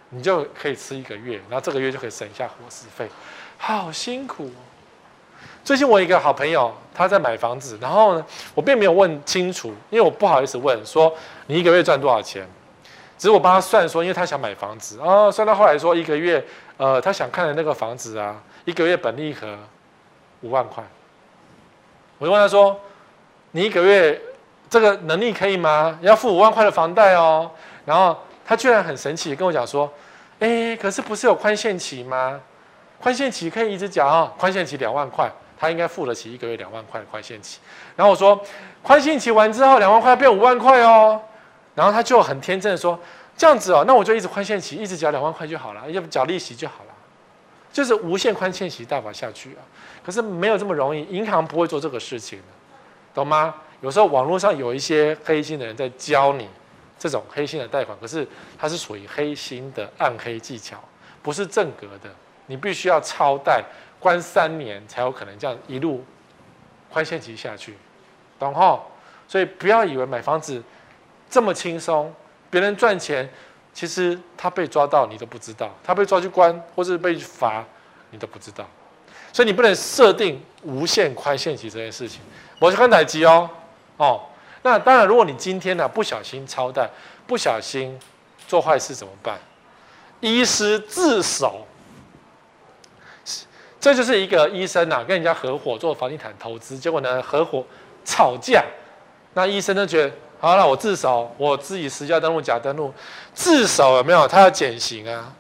[0.10, 3.08] 你就可以吃一个月，然后这个月就可以省下伙食费。
[3.58, 4.60] 好辛苦哦！
[5.64, 11.16] 最近我一个好朋友，他在买房子，然后呢，我并没有问清楚，因为我不好意思问说
[11.48, 12.46] 你一个月赚多少钱。
[13.18, 16.46] 只是我帮他算说，因为他想买房子啊，算到后来说一个月，
[16.76, 19.58] 呃，他想看的那个房子啊，一个月本利和
[20.46, 20.84] 五万块。
[22.20, 22.80] 我就问他说，
[23.52, 24.22] 你一个月
[24.70, 25.98] 这个能力可以吗？
[26.02, 27.50] 要付五万块的房贷哦。
[27.84, 29.92] 然后他居然很神奇跟我讲说，
[30.40, 32.40] 哎，可是不是有宽限期吗？
[33.02, 35.30] 宽限期可以一直缴啊，宽限期两万块，
[35.60, 37.60] 他应该付得起一个月两万块的宽限期。
[37.96, 38.40] 然后我说，
[38.82, 41.22] 宽限期完之后两万块变五万块哦。
[41.76, 42.98] 然后他就很天真的说
[43.36, 46.85] ：“这样子哦，那我就一直宽限期，一直缴两万块就好了，要不缴利息就好，
[47.76, 49.60] 就是无限宽限期贷款下去啊。
[50.02, 52.46] 可是没有这么容易，银行不会做这个事情的，
[53.14, 53.54] 懂吗？
[53.82, 56.48] 有时候网络上有一些黑心的人在教你
[56.98, 58.26] 这种黑心的贷款，可是
[58.58, 60.82] 它是属于黑心的暗黑技巧，
[61.22, 62.10] 不是正格的。
[62.48, 63.62] 你必须要超贷，
[64.00, 66.06] 关三年才有可能这样一路
[66.90, 67.76] 宽限期下去，
[68.40, 68.80] 懂齁？
[69.28, 70.64] 所以不要以为买房子。
[71.28, 72.14] 这么轻松，
[72.52, 73.28] 别人赚钱，
[73.76, 77.62] 其实他被抓到你都不知道，他被抓去关或是被罚，
[78.12, 78.66] 你都不知道，
[79.34, 82.22] 所以你不能设定无限宽限期这件事情。
[82.58, 83.50] 我是看哪集哦，
[83.98, 84.22] 哦，
[84.62, 86.90] 那当然，如果你今天呢、不小心超贷，
[87.28, 88.00] 不小心
[88.48, 89.38] 做坏事怎么办？
[90.22, 91.68] 医师自首，
[93.82, 97.62] 这就是一个医生呐、跟人家合伙做房地产投资，结果呢合伙
[98.06, 98.64] 吵架，
[99.34, 100.16] 那医生呢觉得。
[100.46, 102.94] 好了，我自首，我自己实价登录假登录，
[103.34, 104.28] 自首有没有？
[104.28, 105.34] 他要减刑啊？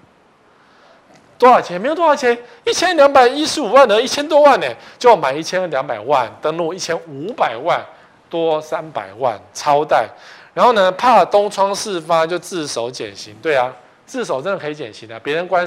[1.38, 1.80] 多少钱？
[1.80, 7.80] 没有多少钱，一千两百一十五万的，一千多万呢，就要买一千两百万登录一千五百万，
[8.32, 10.10] 多三百万超贷，
[10.56, 13.36] 然后呢，怕东窗事发就自首减刑。
[13.44, 13.72] 对啊，
[14.08, 15.64] 自首真的可以减刑的，别人关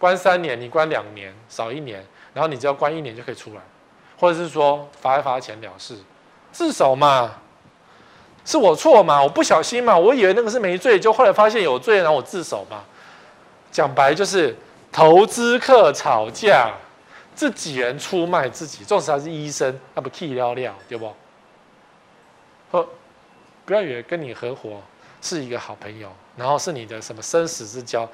[0.00, 3.60] 关三年，你关两年，少一年，然后你只要关一年就可以出来，
[4.18, 5.96] 或者是说罚一罚钱了事，
[6.50, 7.36] 自首嘛。
[8.44, 9.22] 是我错嘛？
[9.22, 9.96] 我不小心嘛？
[9.96, 12.84] 我以为那个是没罪，就后来发现有罪，然后我自首嘛。
[13.72, 14.54] 讲白就是
[14.92, 16.72] 投资客吵架，
[17.34, 21.12] 自己人出卖自己，纵使他是医生，那不气了了，对不？
[22.70, 22.86] 不，
[23.64, 24.80] 不要以为跟你合伙
[25.22, 28.08] 是一个好朋友，然后是你的什么生死之交，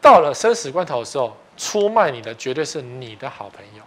[0.00, 3.82] 到了生死关头的时候，出卖你的绝对是你的好朋友。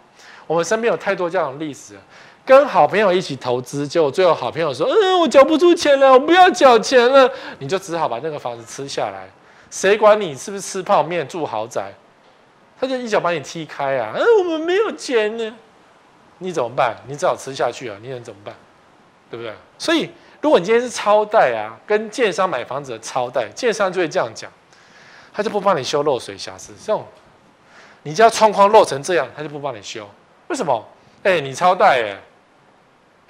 [0.46, 1.98] 我们身边有太多这样的例子。
[2.46, 9.28] 跟好朋友一起投资，结果最后好朋友说：“嗯，我缴不出钱了，我不要缴钱了。”你就只好把那个房子吃下来。
[9.72, 11.94] 谁管你是不是吃泡面住豪宅？
[12.80, 14.12] 他就一脚把你踢开啊！
[14.14, 15.56] 嗯，我们没有钱呢，
[16.40, 16.98] 你怎么办？
[17.08, 17.96] 你只好吃下去啊！
[18.02, 18.54] 你能怎么办？
[19.32, 19.54] 对不对？
[19.78, 20.10] 所以，
[20.42, 24.52] 如果你今天是超贷啊，跟建商买房子的超贷，建商就会这样讲，
[25.34, 26.74] 他就不帮你修漏水瑕疵。
[26.78, 27.06] 这种，
[28.04, 30.06] 你家窗框漏成这样，他就不帮你修。
[30.50, 30.86] 为什么？
[31.24, 32.18] 哎，你超贷哎。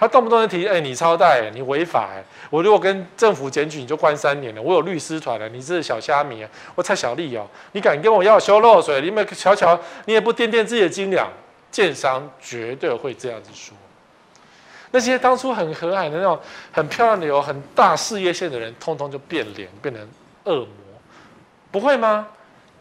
[0.03, 2.09] 他动不动就提，哎，你超贷，你违法，
[2.49, 4.61] 我如果跟政府检举，你就关三年了。
[4.61, 6.49] 我有律师团了，你是小虾米啊？
[6.75, 8.99] 我蔡小丽哦，你敢跟我要修漏水？
[8.99, 11.31] 你们瞧瞧，你也不掂掂自己的斤两，
[11.71, 13.73] 建商绝对会这样子说。
[14.91, 16.37] 那些当初很和蔼的那种、
[16.73, 20.05] 很漂亮的、有很大事业线的人，通通就变脸，变成
[20.43, 20.67] 恶魔，
[21.71, 22.27] 不会吗？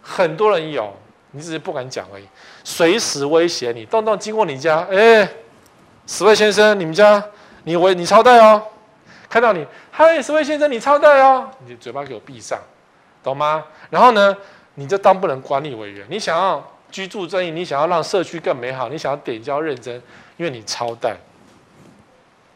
[0.02, 0.92] 很多人有，
[1.30, 2.24] 你只是不敢讲而已，
[2.64, 5.28] 随时威胁你，动不动经过你家，哎。
[6.06, 7.22] 十位先生，你们家
[7.64, 8.62] 你违你超贷哦，
[9.28, 12.58] 看到你，嗨，十位先生，你超贷哦，你嘴巴给我闭上，
[13.22, 13.64] 懂吗？
[13.88, 14.36] 然后呢，
[14.74, 19.94] 你就当不能管理委员，你想要居住正义，你想要让社区更美好，你想要点交认真，
[20.36, 21.16] 因为你超贷，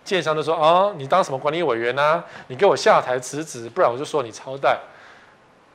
[0.04, 2.22] 建商就说哦，你当什么管理委员啊？
[2.48, 4.78] 你给我下台辞职，不然我就说你超贷，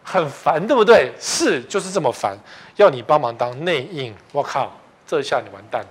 [0.03, 1.13] 很烦，对不对？
[1.19, 2.37] 是，就是这么烦，
[2.75, 4.71] 要你帮忙当内应，我靠，
[5.07, 5.83] 这下你完蛋。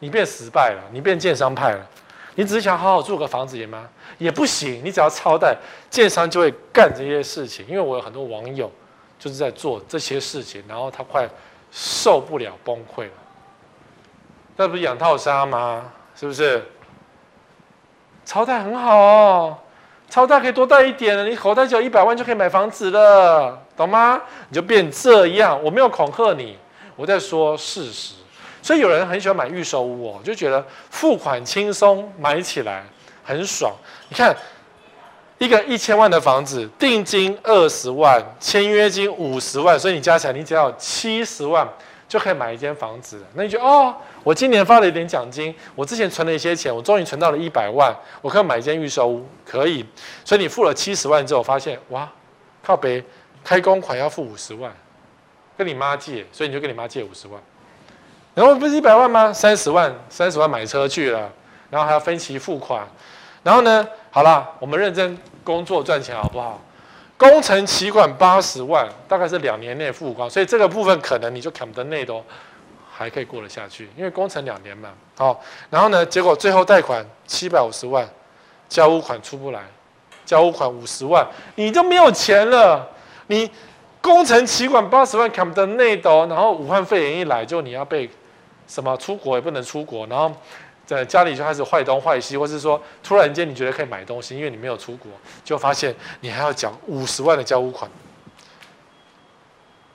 [0.00, 1.86] 你变失败了，你变建商派了，
[2.34, 3.88] 你只是想好好住个房子也吗？
[4.18, 5.56] 也不行，你只要超贷，
[5.88, 7.64] 建商就会干这些事情。
[7.68, 8.70] 因为我有很多网友
[9.18, 11.28] 就是在做这些事情，然后他快
[11.70, 13.12] 受不了崩溃了。
[14.56, 15.92] 那不是养套杀吗？
[16.14, 16.62] 是不是？
[18.26, 19.58] 超贷很好哦，
[20.08, 24.20] 超贷可以多贷一点，你口袋只有一百万就可以买房子了，懂吗？
[24.48, 26.58] 你就变这样，我没有恐吓你，
[26.94, 28.14] 我在说事实。
[28.70, 32.84] 所以有人很喜欢买预售屋哦，就觉得付款轻松，买起来
[33.24, 33.74] 很爽。
[34.08, 34.32] 你看，
[35.38, 41.68] 一个一千万的房子，定金二十万，签约金五十万，所以你加起来你只要七十万
[42.06, 43.20] 就可以买一间房子。
[43.34, 49.84] 那你觉得哦，我今年发了一点奖金，我之前存了一些钱，我终于存到了一百万，我可以买一间预售屋，可以。
[50.24, 52.08] 所以你付了七十万之后，发现哇，
[52.62, 53.02] 靠北
[53.42, 54.72] 开工款要付五十万，
[55.58, 57.42] 跟你妈借，所以你就跟你妈借五十万。
[58.34, 59.32] 然后不是一百万吗？
[59.32, 61.30] 三十万，三十万买车去了，
[61.68, 62.86] 然后还要分期付款，
[63.42, 63.86] 然后呢？
[64.12, 66.60] 好了，我们认真工作赚钱好不好？
[67.16, 72.24] 工程期款八十万，大概是两年内付光，所以这个部分可能你就砍得内都
[72.90, 74.88] 还可以过得下去，因为工程两年嘛。
[75.16, 76.06] 好，然后呢？
[76.06, 78.08] 结果最后贷款七百五十万，
[78.68, 79.60] 交屋款出不来，
[80.24, 82.88] 交屋款五十万，你就没有钱了，
[83.26, 83.50] 你
[84.00, 88.08] 工程期款八十万砍不得内都，然后武汉肺炎一来，就你要被。
[88.70, 90.32] 什么出国也不能出国，然后
[90.86, 95.10] 在家里就开始坏东坏西，或是说突然间你觉得可以买东西，因为你没有出国，
[95.42, 97.90] 就发现你还要缴五十万的交屋款。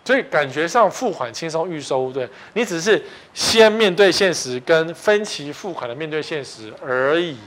[0.04, 3.02] 所以感觉上付款轻松，预售屋对，你只是
[3.34, 7.38] 先面对现实，跟分期付款的面对现实而已。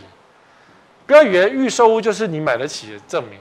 [1.06, 3.38] 不要以为预售屋就是你买得起的证明，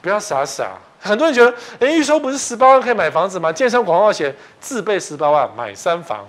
[0.00, 0.78] 不要傻傻。
[0.98, 3.52] 很多人觉得，哎，预售不是十八万可以买房子吗？
[3.52, 6.26] 建商广告写自备十八万买三房，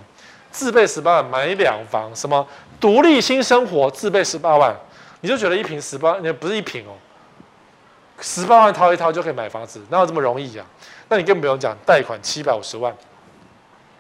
[0.57, 2.45] 自备十八万买两房，什么
[2.79, 4.75] 独立新生活自备十八万，
[5.21, 6.97] 你就觉得一坪十八，那不是一坪哦，
[8.19, 10.65] 十八万掏一掏就可以买房子，哪有这么容易呀？
[11.09, 12.91] 那你更不用讲，贷款七百五十万，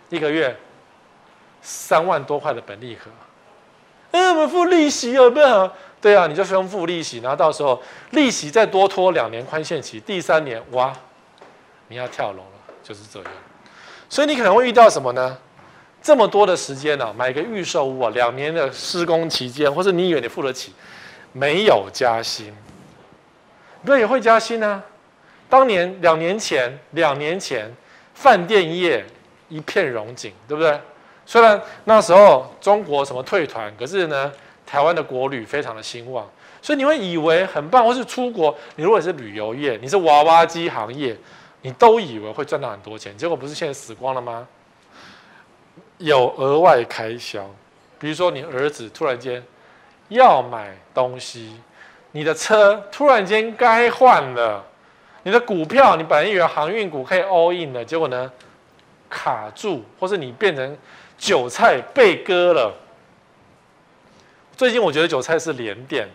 [0.09, 0.57] 一个月
[1.61, 3.11] 三万多块的本利和，
[4.09, 5.71] 哎，我们付利息有没有？
[6.01, 10.91] 对啊，你就先付利息，然后到时候利息再多拖两年宽限期，第三年哇，
[11.89, 13.31] 你要跳楼了，就是这样。
[14.09, 15.37] 所以你可能会遇到什么呢？
[16.07, 20.71] 这么多的时间呢、啊，买个预售屋啊，两年的施工期间，或者你以为你付得起，
[21.33, 22.55] 没有加薪，
[23.85, 24.83] 对，也会加薪呢、啊。
[25.49, 27.69] 当年两年前，两年前，
[28.13, 29.05] 饭店业
[29.49, 30.79] 一片荣景，对不对？
[31.25, 34.31] 虽然那时候中国什么退团，可是呢，
[34.65, 36.25] 台湾的国旅非常的兴旺，
[36.61, 37.83] 所以你会以为很棒。
[37.83, 41.17] 或是出国，你如果是旅游业，你是娃娃机行业，
[41.63, 44.47] 你都以为会赚到很多钱，结果不是现在死光了吗？
[45.97, 47.49] 有额外开销，
[47.99, 49.43] 比如说你儿子突然间
[50.09, 51.55] 要买东西，
[52.11, 54.63] 你的车突然间该换了。
[55.23, 58.31] 你的股票，你本来以为航运股可以 all in 的，结果呢，
[59.09, 60.77] 卡住，或是你变成
[61.17, 62.73] 韭菜被割了。
[64.55, 66.07] 最近我觉得韭菜是连电，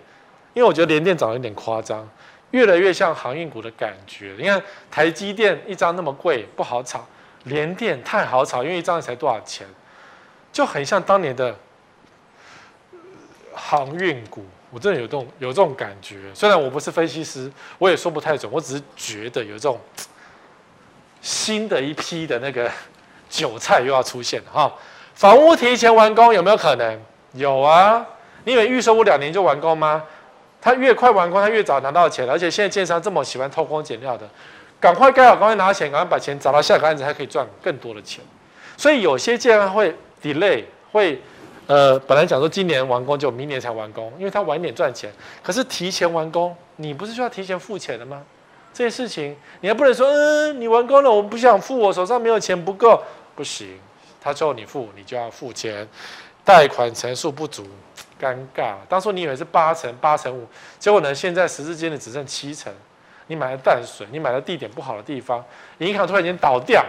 [0.54, 2.08] 因为我觉得连电涨得有点夸张，
[2.52, 4.34] 越来越像航运股的感觉。
[4.38, 7.00] 你看台积电一张那么贵，不好炒；
[7.44, 9.66] 联电太好炒，因为一张才多少钱，
[10.52, 11.54] 就很像当年的
[13.54, 14.44] 航运股。
[14.70, 19.78] 我真的有这种有这种感觉，虽然我不是分析师，我也说不太准，我只是觉得有这种
[21.20, 22.70] 新的一批的那个
[23.28, 24.72] 韭菜又要出现了哈。
[25.14, 26.98] 房屋提前完工有没有可能？
[27.34, 28.06] 有啊，
[28.44, 30.02] 你以为预售屋两年就完工吗？
[30.58, 34.26] 他越快完工，他越早拿到钱，而且现在建商这么喜欢偷工减料的，
[34.82, 38.22] 赶快盖好，赶快拿钱，赶快把钱找到下个案子，还可以赚更多的钱。
[38.76, 41.22] 所以有些建商会 delay 会。
[41.68, 45.10] 呃，本来讲说今年完工就明年才完工，因为他晚点赚钱。
[45.44, 48.20] 可是提前完工，你不是需要提前付钱的吗？
[48.74, 53.00] 这些事情你还不能说，嗯，你完工了，我不想付，我手上没有钱不够，
[53.36, 53.78] 不行。
[54.20, 55.86] 他说你付，你就要付钱。
[56.44, 57.64] 贷款成数不足，
[58.20, 58.74] 尴尬。
[58.88, 60.44] 当初你以为是八成、八成五，
[60.80, 62.72] 结果呢，现在时至今日只剩七成。
[63.26, 65.44] 你买了淡水，你买了地点不好的地方，
[65.78, 66.84] 银行突然间倒掉。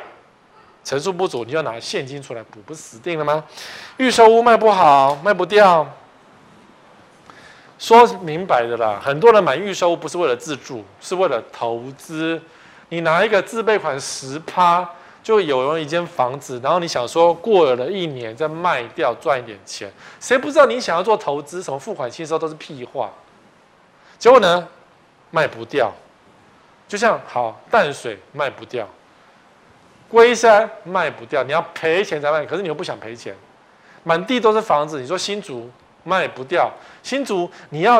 [0.84, 3.41] 成数不足，你就拿现金出来补，不死定了吗？
[3.96, 5.88] 预售屋卖不好，卖不掉，
[7.80, 9.00] 说明白的啦。
[9.02, 12.41] 很多人买预售屋不是为了自住，是为了投资。
[12.89, 14.86] 你拿一个自备款十趴，
[15.24, 21.63] 就有了一间房子，然后你想说过了一年再卖掉赚一点钱，谁不知道你想要做投资？
[21.63, 23.10] 什么付款轻松都是屁话。
[24.19, 24.67] 结果呢，
[25.32, 25.89] 卖不掉，
[26.94, 28.88] 就像好淡水卖不掉。
[30.08, 33.36] 龟山卖不掉，你要赔钱才卖，可是你又不想赔钱，
[34.04, 35.02] 满地都是房子。
[35.02, 35.68] 你说新竹
[36.04, 38.00] 卖不掉，新竹你要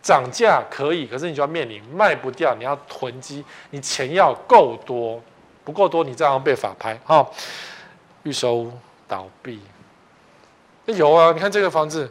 [0.00, 5.20] 涨价可以，可是你就要面临卖不掉，你要囤积，你钱要够多，
[5.64, 6.96] 不够多你这样被法拍。
[7.04, 7.28] 哈，
[8.22, 8.70] 预收
[9.08, 9.60] 倒闭，
[10.84, 12.08] 那有啊，你看这个房子，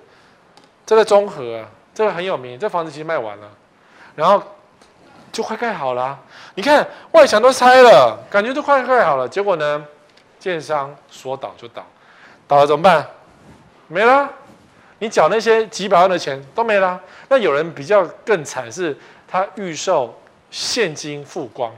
[0.86, 3.50] 这个中和啊，这个很有名，这房子其实卖完了，
[4.18, 4.44] 然后。
[5.32, 6.18] 就快盖好了，
[6.56, 9.28] 你看外墙都拆了，感觉都快盖好了。
[9.28, 9.86] 结果呢，
[10.40, 11.86] 建商说倒就倒，
[12.48, 13.08] 倒了怎么办？
[13.88, 14.30] 没了，
[15.00, 17.00] 你缴那些几百万的钱都没了。
[17.28, 20.20] 那有人比较更惨，是他预售
[20.52, 21.72] 现金付光，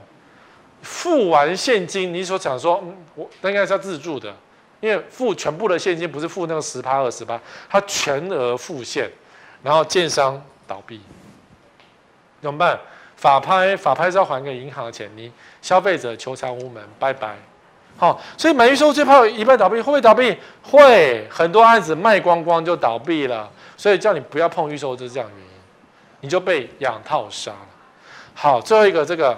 [0.81, 4.33] 付完现金，你所想说，嗯，我那应该是要自住的，
[4.79, 7.39] 因为付全部的现金不是付那个十趴二十趴，
[7.69, 9.09] 他全额付现，
[9.61, 11.01] 然后建商倒闭，
[12.41, 12.79] 怎么办？
[13.21, 17.35] 法拍，法拍是要还给银行的钱，你消费者求偿无门，拜拜。
[17.95, 20.35] 好，所以买预售最怕一半倒闭，会不会倒闭？
[20.63, 23.47] 会，很多案子卖光光就倒闭了。
[23.77, 25.53] 所以叫你不要碰预售，就是这样的原因，
[26.21, 27.67] 你就被养套杀了。
[28.33, 29.37] 好，最后一个这个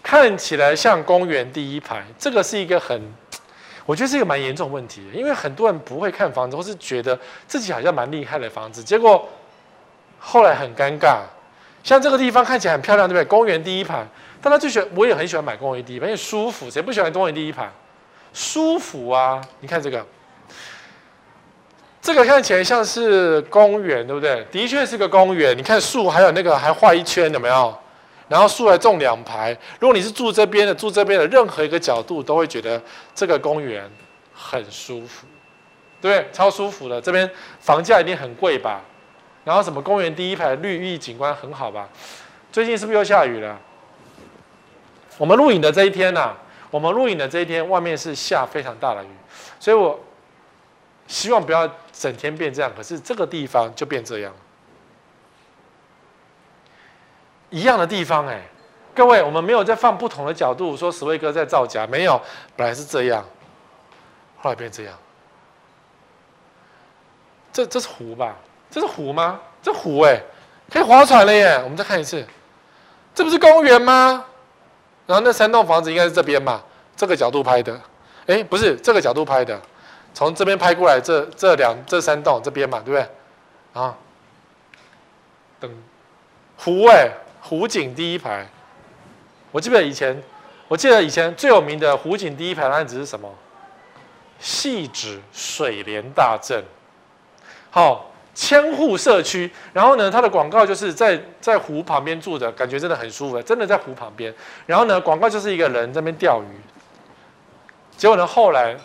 [0.00, 3.02] 看起来像公园第一排，这个是一个很，
[3.86, 7.18] 我觉得是一个蛮严重的问题，因为很多人不会看房子，或是觉得
[7.48, 9.28] 自己好像蛮厉害的房子，结果
[10.20, 11.22] 后来很尴尬。
[11.88, 13.24] 像这个地方看起来很漂亮，对不对？
[13.24, 14.06] 公园第一排，
[14.42, 16.70] 但他最喜欢，我也很喜欢买公园第一排，因为舒服。
[16.70, 17.66] 谁不喜欢公园第一排？
[18.34, 19.40] 舒服啊！
[19.60, 20.04] 你看这个，
[22.02, 24.46] 这个看起来像是公园，对不对？
[24.50, 25.56] 的确是个公园。
[25.56, 27.74] 你看树，还有那个还画一圈，有没有？
[28.28, 29.56] 然后树还种两排。
[29.80, 32.78] 如果你是住这边的，住这边的任何一个角度，都会觉得
[33.14, 33.90] 这个公园
[34.34, 35.26] 很舒服，
[36.02, 36.28] 对对？
[36.34, 37.00] 超舒服的。
[37.00, 37.30] 这边
[37.60, 38.82] 房价一定很贵吧？
[39.44, 41.88] 然后什么公园第一排绿意景观很好吧？
[42.50, 43.58] 最近是不是又下雨了？
[45.18, 46.34] 我们录影的这一天呐、
[46.70, 49.08] 我们录影的这一天，外面是下非常大的雨，
[49.58, 49.98] 所以我
[51.06, 52.70] 希望不要整天变这样。
[52.76, 54.32] 可是这个地方就变这样，
[57.50, 58.42] 一样的地方哎，
[58.94, 62.20] 各位，我们没有在放不同的角度说史威哥在造假，没有，
[62.56, 63.24] 本来是这样，
[64.38, 64.94] 后来变这样，
[67.52, 68.36] 这这是湖吧？
[68.70, 69.40] 这是湖吗？
[69.62, 70.20] 这湖哎，
[70.70, 71.60] 可以划船了耶！
[71.64, 72.24] 我们再看一次，
[73.14, 74.24] 这不是公园吗？
[75.06, 76.62] 然后那三栋房子应该是这边嘛？
[76.96, 77.80] 这个角度拍的，
[78.26, 79.60] 哎，不是这个角度拍的，
[80.14, 83.82] 从这边拍过来这，这这两这三栋这边嘛，对不对？
[83.82, 83.96] 啊，
[85.58, 85.70] 等
[86.56, 87.10] 湖哎，
[87.40, 88.46] 湖景第一排。
[89.50, 90.22] 我记得以前，
[90.68, 93.34] 我记得以前最有名的湖景第一排案子是什么？
[94.40, 96.62] 汐止水帘大阵。
[97.70, 98.07] 好。
[98.38, 104.32] 千户社区，然后呢，它的广告就是在在湖旁边住的，感觉真的很舒服，真的在湖旁边。
[104.64, 106.46] 然后呢，广告就是一个人在那边钓鱼。
[107.96, 108.76] 结果呢，后来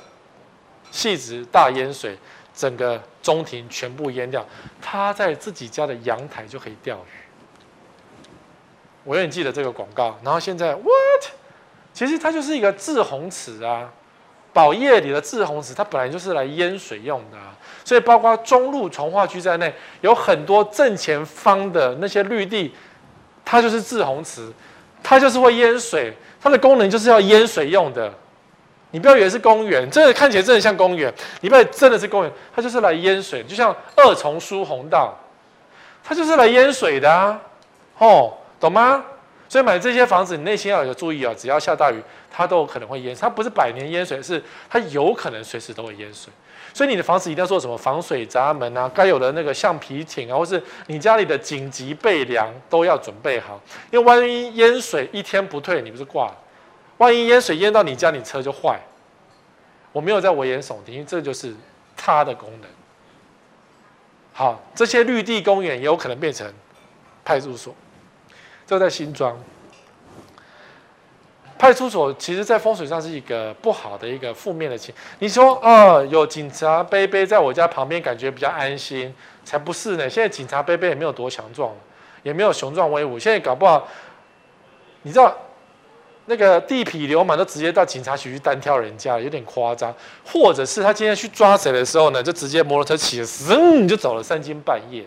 [0.92, 2.18] 汐止大淹水，
[2.56, 4.44] 整个中庭全部淹掉，
[4.82, 8.20] 他在自己家的阳台就可以钓鱼。
[9.04, 10.18] 我永远记得这个广告。
[10.24, 11.32] 然后现在，what？
[11.94, 13.94] 其实它就是一个滞洪池啊。
[14.54, 17.38] 宝业里的滞洪池，它本来就是来淹水用的，
[17.84, 22.74] 所以包括中路从化区在内，有很多正前方的那些绿地，
[23.44, 24.48] 它就是滞洪池，
[25.02, 28.14] 它就是会淹水，它的功能就是要淹水用的。
[28.92, 35.18] 你不要以为是公园，这个看起来真的像公园，你不要真的是公园，它就是来淹水，就像二重疏洪道，
[36.04, 37.42] 它就是来淹水的啊，
[37.98, 39.04] 哦，懂吗？
[39.50, 41.32] 所以买这些房子，你内心要有注意啊！
[41.38, 43.16] 只要下大雨，它都有可能会淹。
[43.16, 46.34] 它不是百年淹水，是它有可能随时都会淹水。
[46.74, 53.62] 所以你的房子一定要做什么防水闸门啊，该有的那个橡皮艇啊，或是你家里的紧急备粮都要准备好。
[53.92, 56.36] 因为万一淹水一天不退，你不是挂了？
[56.98, 58.80] 万一淹水淹到你家，你车就坏。
[59.92, 61.54] 我没有在危言耸听，因为这就是
[61.96, 62.70] 它的功能。
[64.32, 66.52] 好，这些绿地公园也有可能变成
[67.24, 67.76] 派出所。
[68.66, 69.38] 这在新庄
[71.58, 74.94] 派出所，其实，在风水上是一个不好的一个负面的情。
[75.20, 79.14] 你说，啊，有警察杯杯在我家旁边，感觉比较安心，
[79.46, 80.10] 才不是呢。
[80.10, 81.72] 现在警察杯杯也没有多强壮，
[82.22, 83.18] 也没有雄壮威武。
[83.18, 83.88] 现在搞不好，
[85.04, 85.34] 你知道，
[86.26, 89.96] 那个地痞流氓都直接到警察局去单挑人家，有点夸张。
[90.26, 95.06] 或者是他今天去抓谁的时候呢，就直接摩托车骑了，嗯，就走了，三更半夜。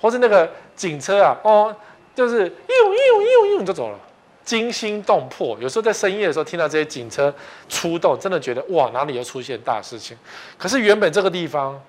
[0.00, 1.74] 或是那个警车啊，哦。
[2.14, 3.98] 就是呦呦呦呦就走了，
[4.44, 5.56] 惊心动魄。
[5.60, 7.34] 有时候在深夜的时候听到这些警车
[7.68, 10.16] 出动，真的觉得哇，哪里又出现大事情？
[10.58, 11.80] 可是原本这个地方，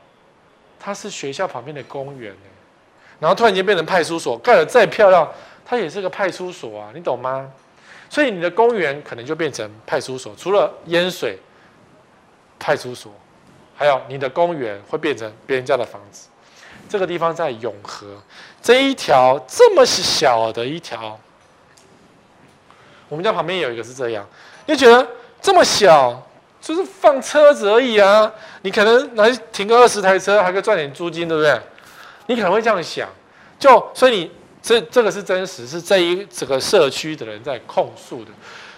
[0.79, 2.33] 它是学校旁边的公园，
[3.19, 5.29] 然后突然间变成派出所，盖得再漂亮，
[5.65, 7.51] 它也是个派出所啊，你懂吗？
[8.09, 11.37] 所以你的公园可能就变成派出所，除了淹水，
[12.59, 13.11] 派出所，
[13.75, 16.29] 还有你的公园会变成别人家的房子。
[16.87, 18.21] 这个地方在永和，
[18.63, 21.19] 这一条这么小的一条，
[23.09, 24.25] 我们家旁边有一个是这样，
[24.65, 25.05] 你觉得
[25.41, 26.25] 这么小，
[26.61, 28.31] 就是放车子而已啊？
[28.61, 31.59] 你可能来停个二十台车，还可以赚点租金，对不对？
[32.27, 33.09] 你可能会这样想，
[33.59, 38.31] 就所以你这这个是真实，是这一整个社区的人在控诉的，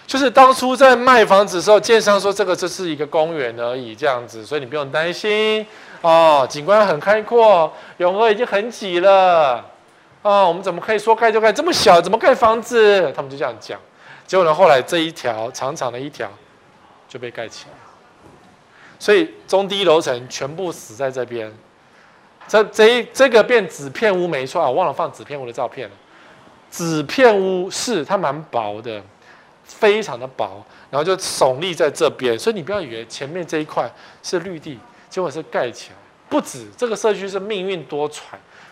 [0.04, 5.64] 就是当初在卖房子的时候，建商说这个就是一个公园而已，这样子，所以你不用担心。
[6.02, 9.64] 哦，景观很开阔，永和已经很挤了。
[10.26, 12.02] 哦，我们怎么可以说盖就盖这么小？
[12.02, 13.12] 怎么盖房子？
[13.14, 13.78] 他们就这样讲。
[14.26, 16.28] 结果呢，后来这一条长长的一条
[17.08, 17.74] 就被盖起来，
[18.98, 21.52] 所以中低楼层全部死在这边。
[22.48, 25.94] 这这这个变纸片屋没错啊，我忘了放纸片屋的照片了。
[26.72, 29.00] 纸片屋是它蛮薄的，
[29.62, 30.60] 非常的薄，
[30.90, 33.88] 然后就耸立在这边，所以你不要以为前面这一块
[34.24, 34.76] 是绿地。
[35.08, 35.96] 结果是盖起来，
[36.28, 38.22] 不止这个社区是命运多舛，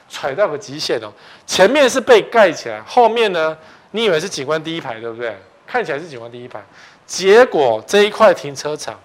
[0.09, 1.12] 舛到个极限哦。
[1.46, 3.57] 前面是被盖起来，后面呢，
[3.90, 5.36] 你以为是景观第一排，对不对？
[5.66, 6.62] 看起来是景观第一排，
[7.07, 8.98] 结果这一块停车场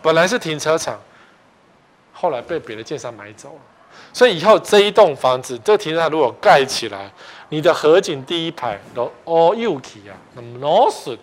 [0.00, 1.00] 本来是停车场，
[2.12, 3.60] 后来被别的建商买走了。
[4.12, 7.10] 所以以后这一栋房子，这个停车场如果盖起来，
[7.48, 11.18] 你的河景第一排都 all UK 啊，那么 no 损，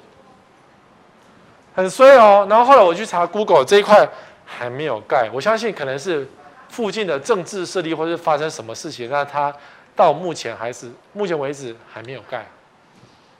[1.76, 2.45] 很衰哦。
[2.49, 4.10] 然后后来我去查 Google 这一块。
[4.51, 5.30] 还没有盖。
[5.32, 6.28] 我相信可能是
[6.70, 9.53] 附近的政治势力，或是发生什么事情，那它
[9.95, 12.45] 到目前还是目前为止还没有盖。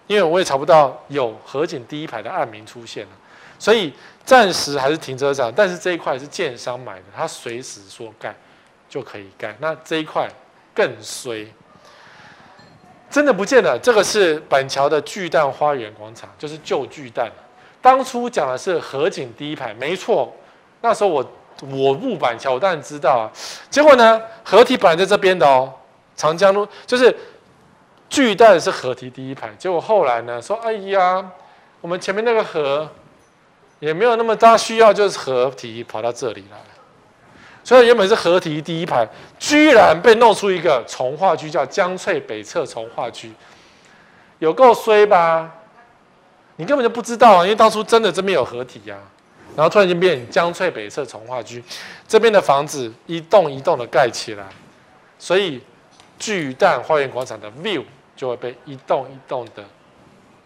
[0.07, 3.11] 因为我也查不到有河景第一排的案名出现了，
[3.59, 3.93] 所以
[4.25, 5.53] 暂时还是停车场。
[5.55, 8.36] 但是这一块是建商买的，他随时说盖
[8.89, 9.55] 就可以盖。
[9.59, 10.27] 那这一块
[10.73, 11.47] 更衰。
[13.11, 17.32] 真的不见了，这个是板桥的巨蛋花园广场，就是旧巨蛋。
[17.82, 20.32] 当初讲的是河景第一排，没错。
[20.82, 21.32] 那时候我
[21.62, 23.26] 我木板桥，我当然知道啊。
[23.70, 25.72] 结果呢，河堤本来在这边的哦，
[26.16, 27.16] 长江路就是
[28.10, 29.49] 巨蛋是河堤第一排。
[29.57, 31.26] 结果后来呢，说哎呀，
[31.82, 32.89] 我们前面那个河
[33.80, 36.57] 也没有那么大需要，就是河堤跑到这里来。
[37.62, 39.07] 所以原本是河堤第一排，
[39.38, 43.32] 居然被弄出一个重划区，叫江翠北侧重划区，
[44.39, 45.51] 有够衰吧？
[46.55, 48.97] 你根本就不知道啊，因为当初真的这边有河堤呀，
[49.60, 51.62] 然后突然间变江翠北侧从化区，
[52.07, 54.45] 这边的房子一栋一栋的盖起来，
[55.18, 55.62] 所以
[56.18, 57.84] 巨蛋花园广场的 view
[58.16, 59.66] 就会被一栋一栋的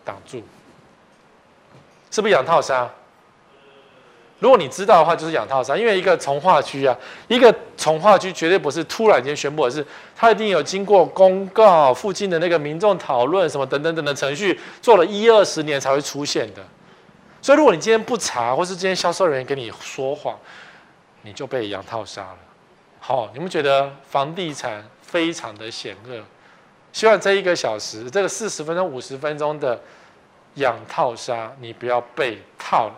[0.04, 0.42] 挡住，
[2.10, 2.90] 是不是养套杀？
[4.40, 6.98] 如果你知道的话，就是养套杀，因为一个从化区啊，
[7.28, 9.86] 一个从化区绝对不是突然间宣布的，是
[10.16, 16.66] 它一定有经过公告、附近的那个民众讨论什么等等等的程序，做了一二十年才会出现的。
[17.44, 20.40] 所以，如果你今天不查，或是今天销售人员跟你说谎，
[21.24, 22.38] 你就被养套杀了。
[23.02, 26.24] 好，你们觉得房地产非常的险恶？
[26.94, 29.78] 希望这一个小时，这个四十分钟、五十分钟的
[30.54, 32.96] 养套杀，你不要被套了。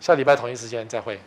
[0.00, 1.20] 下礼拜同一时间再会。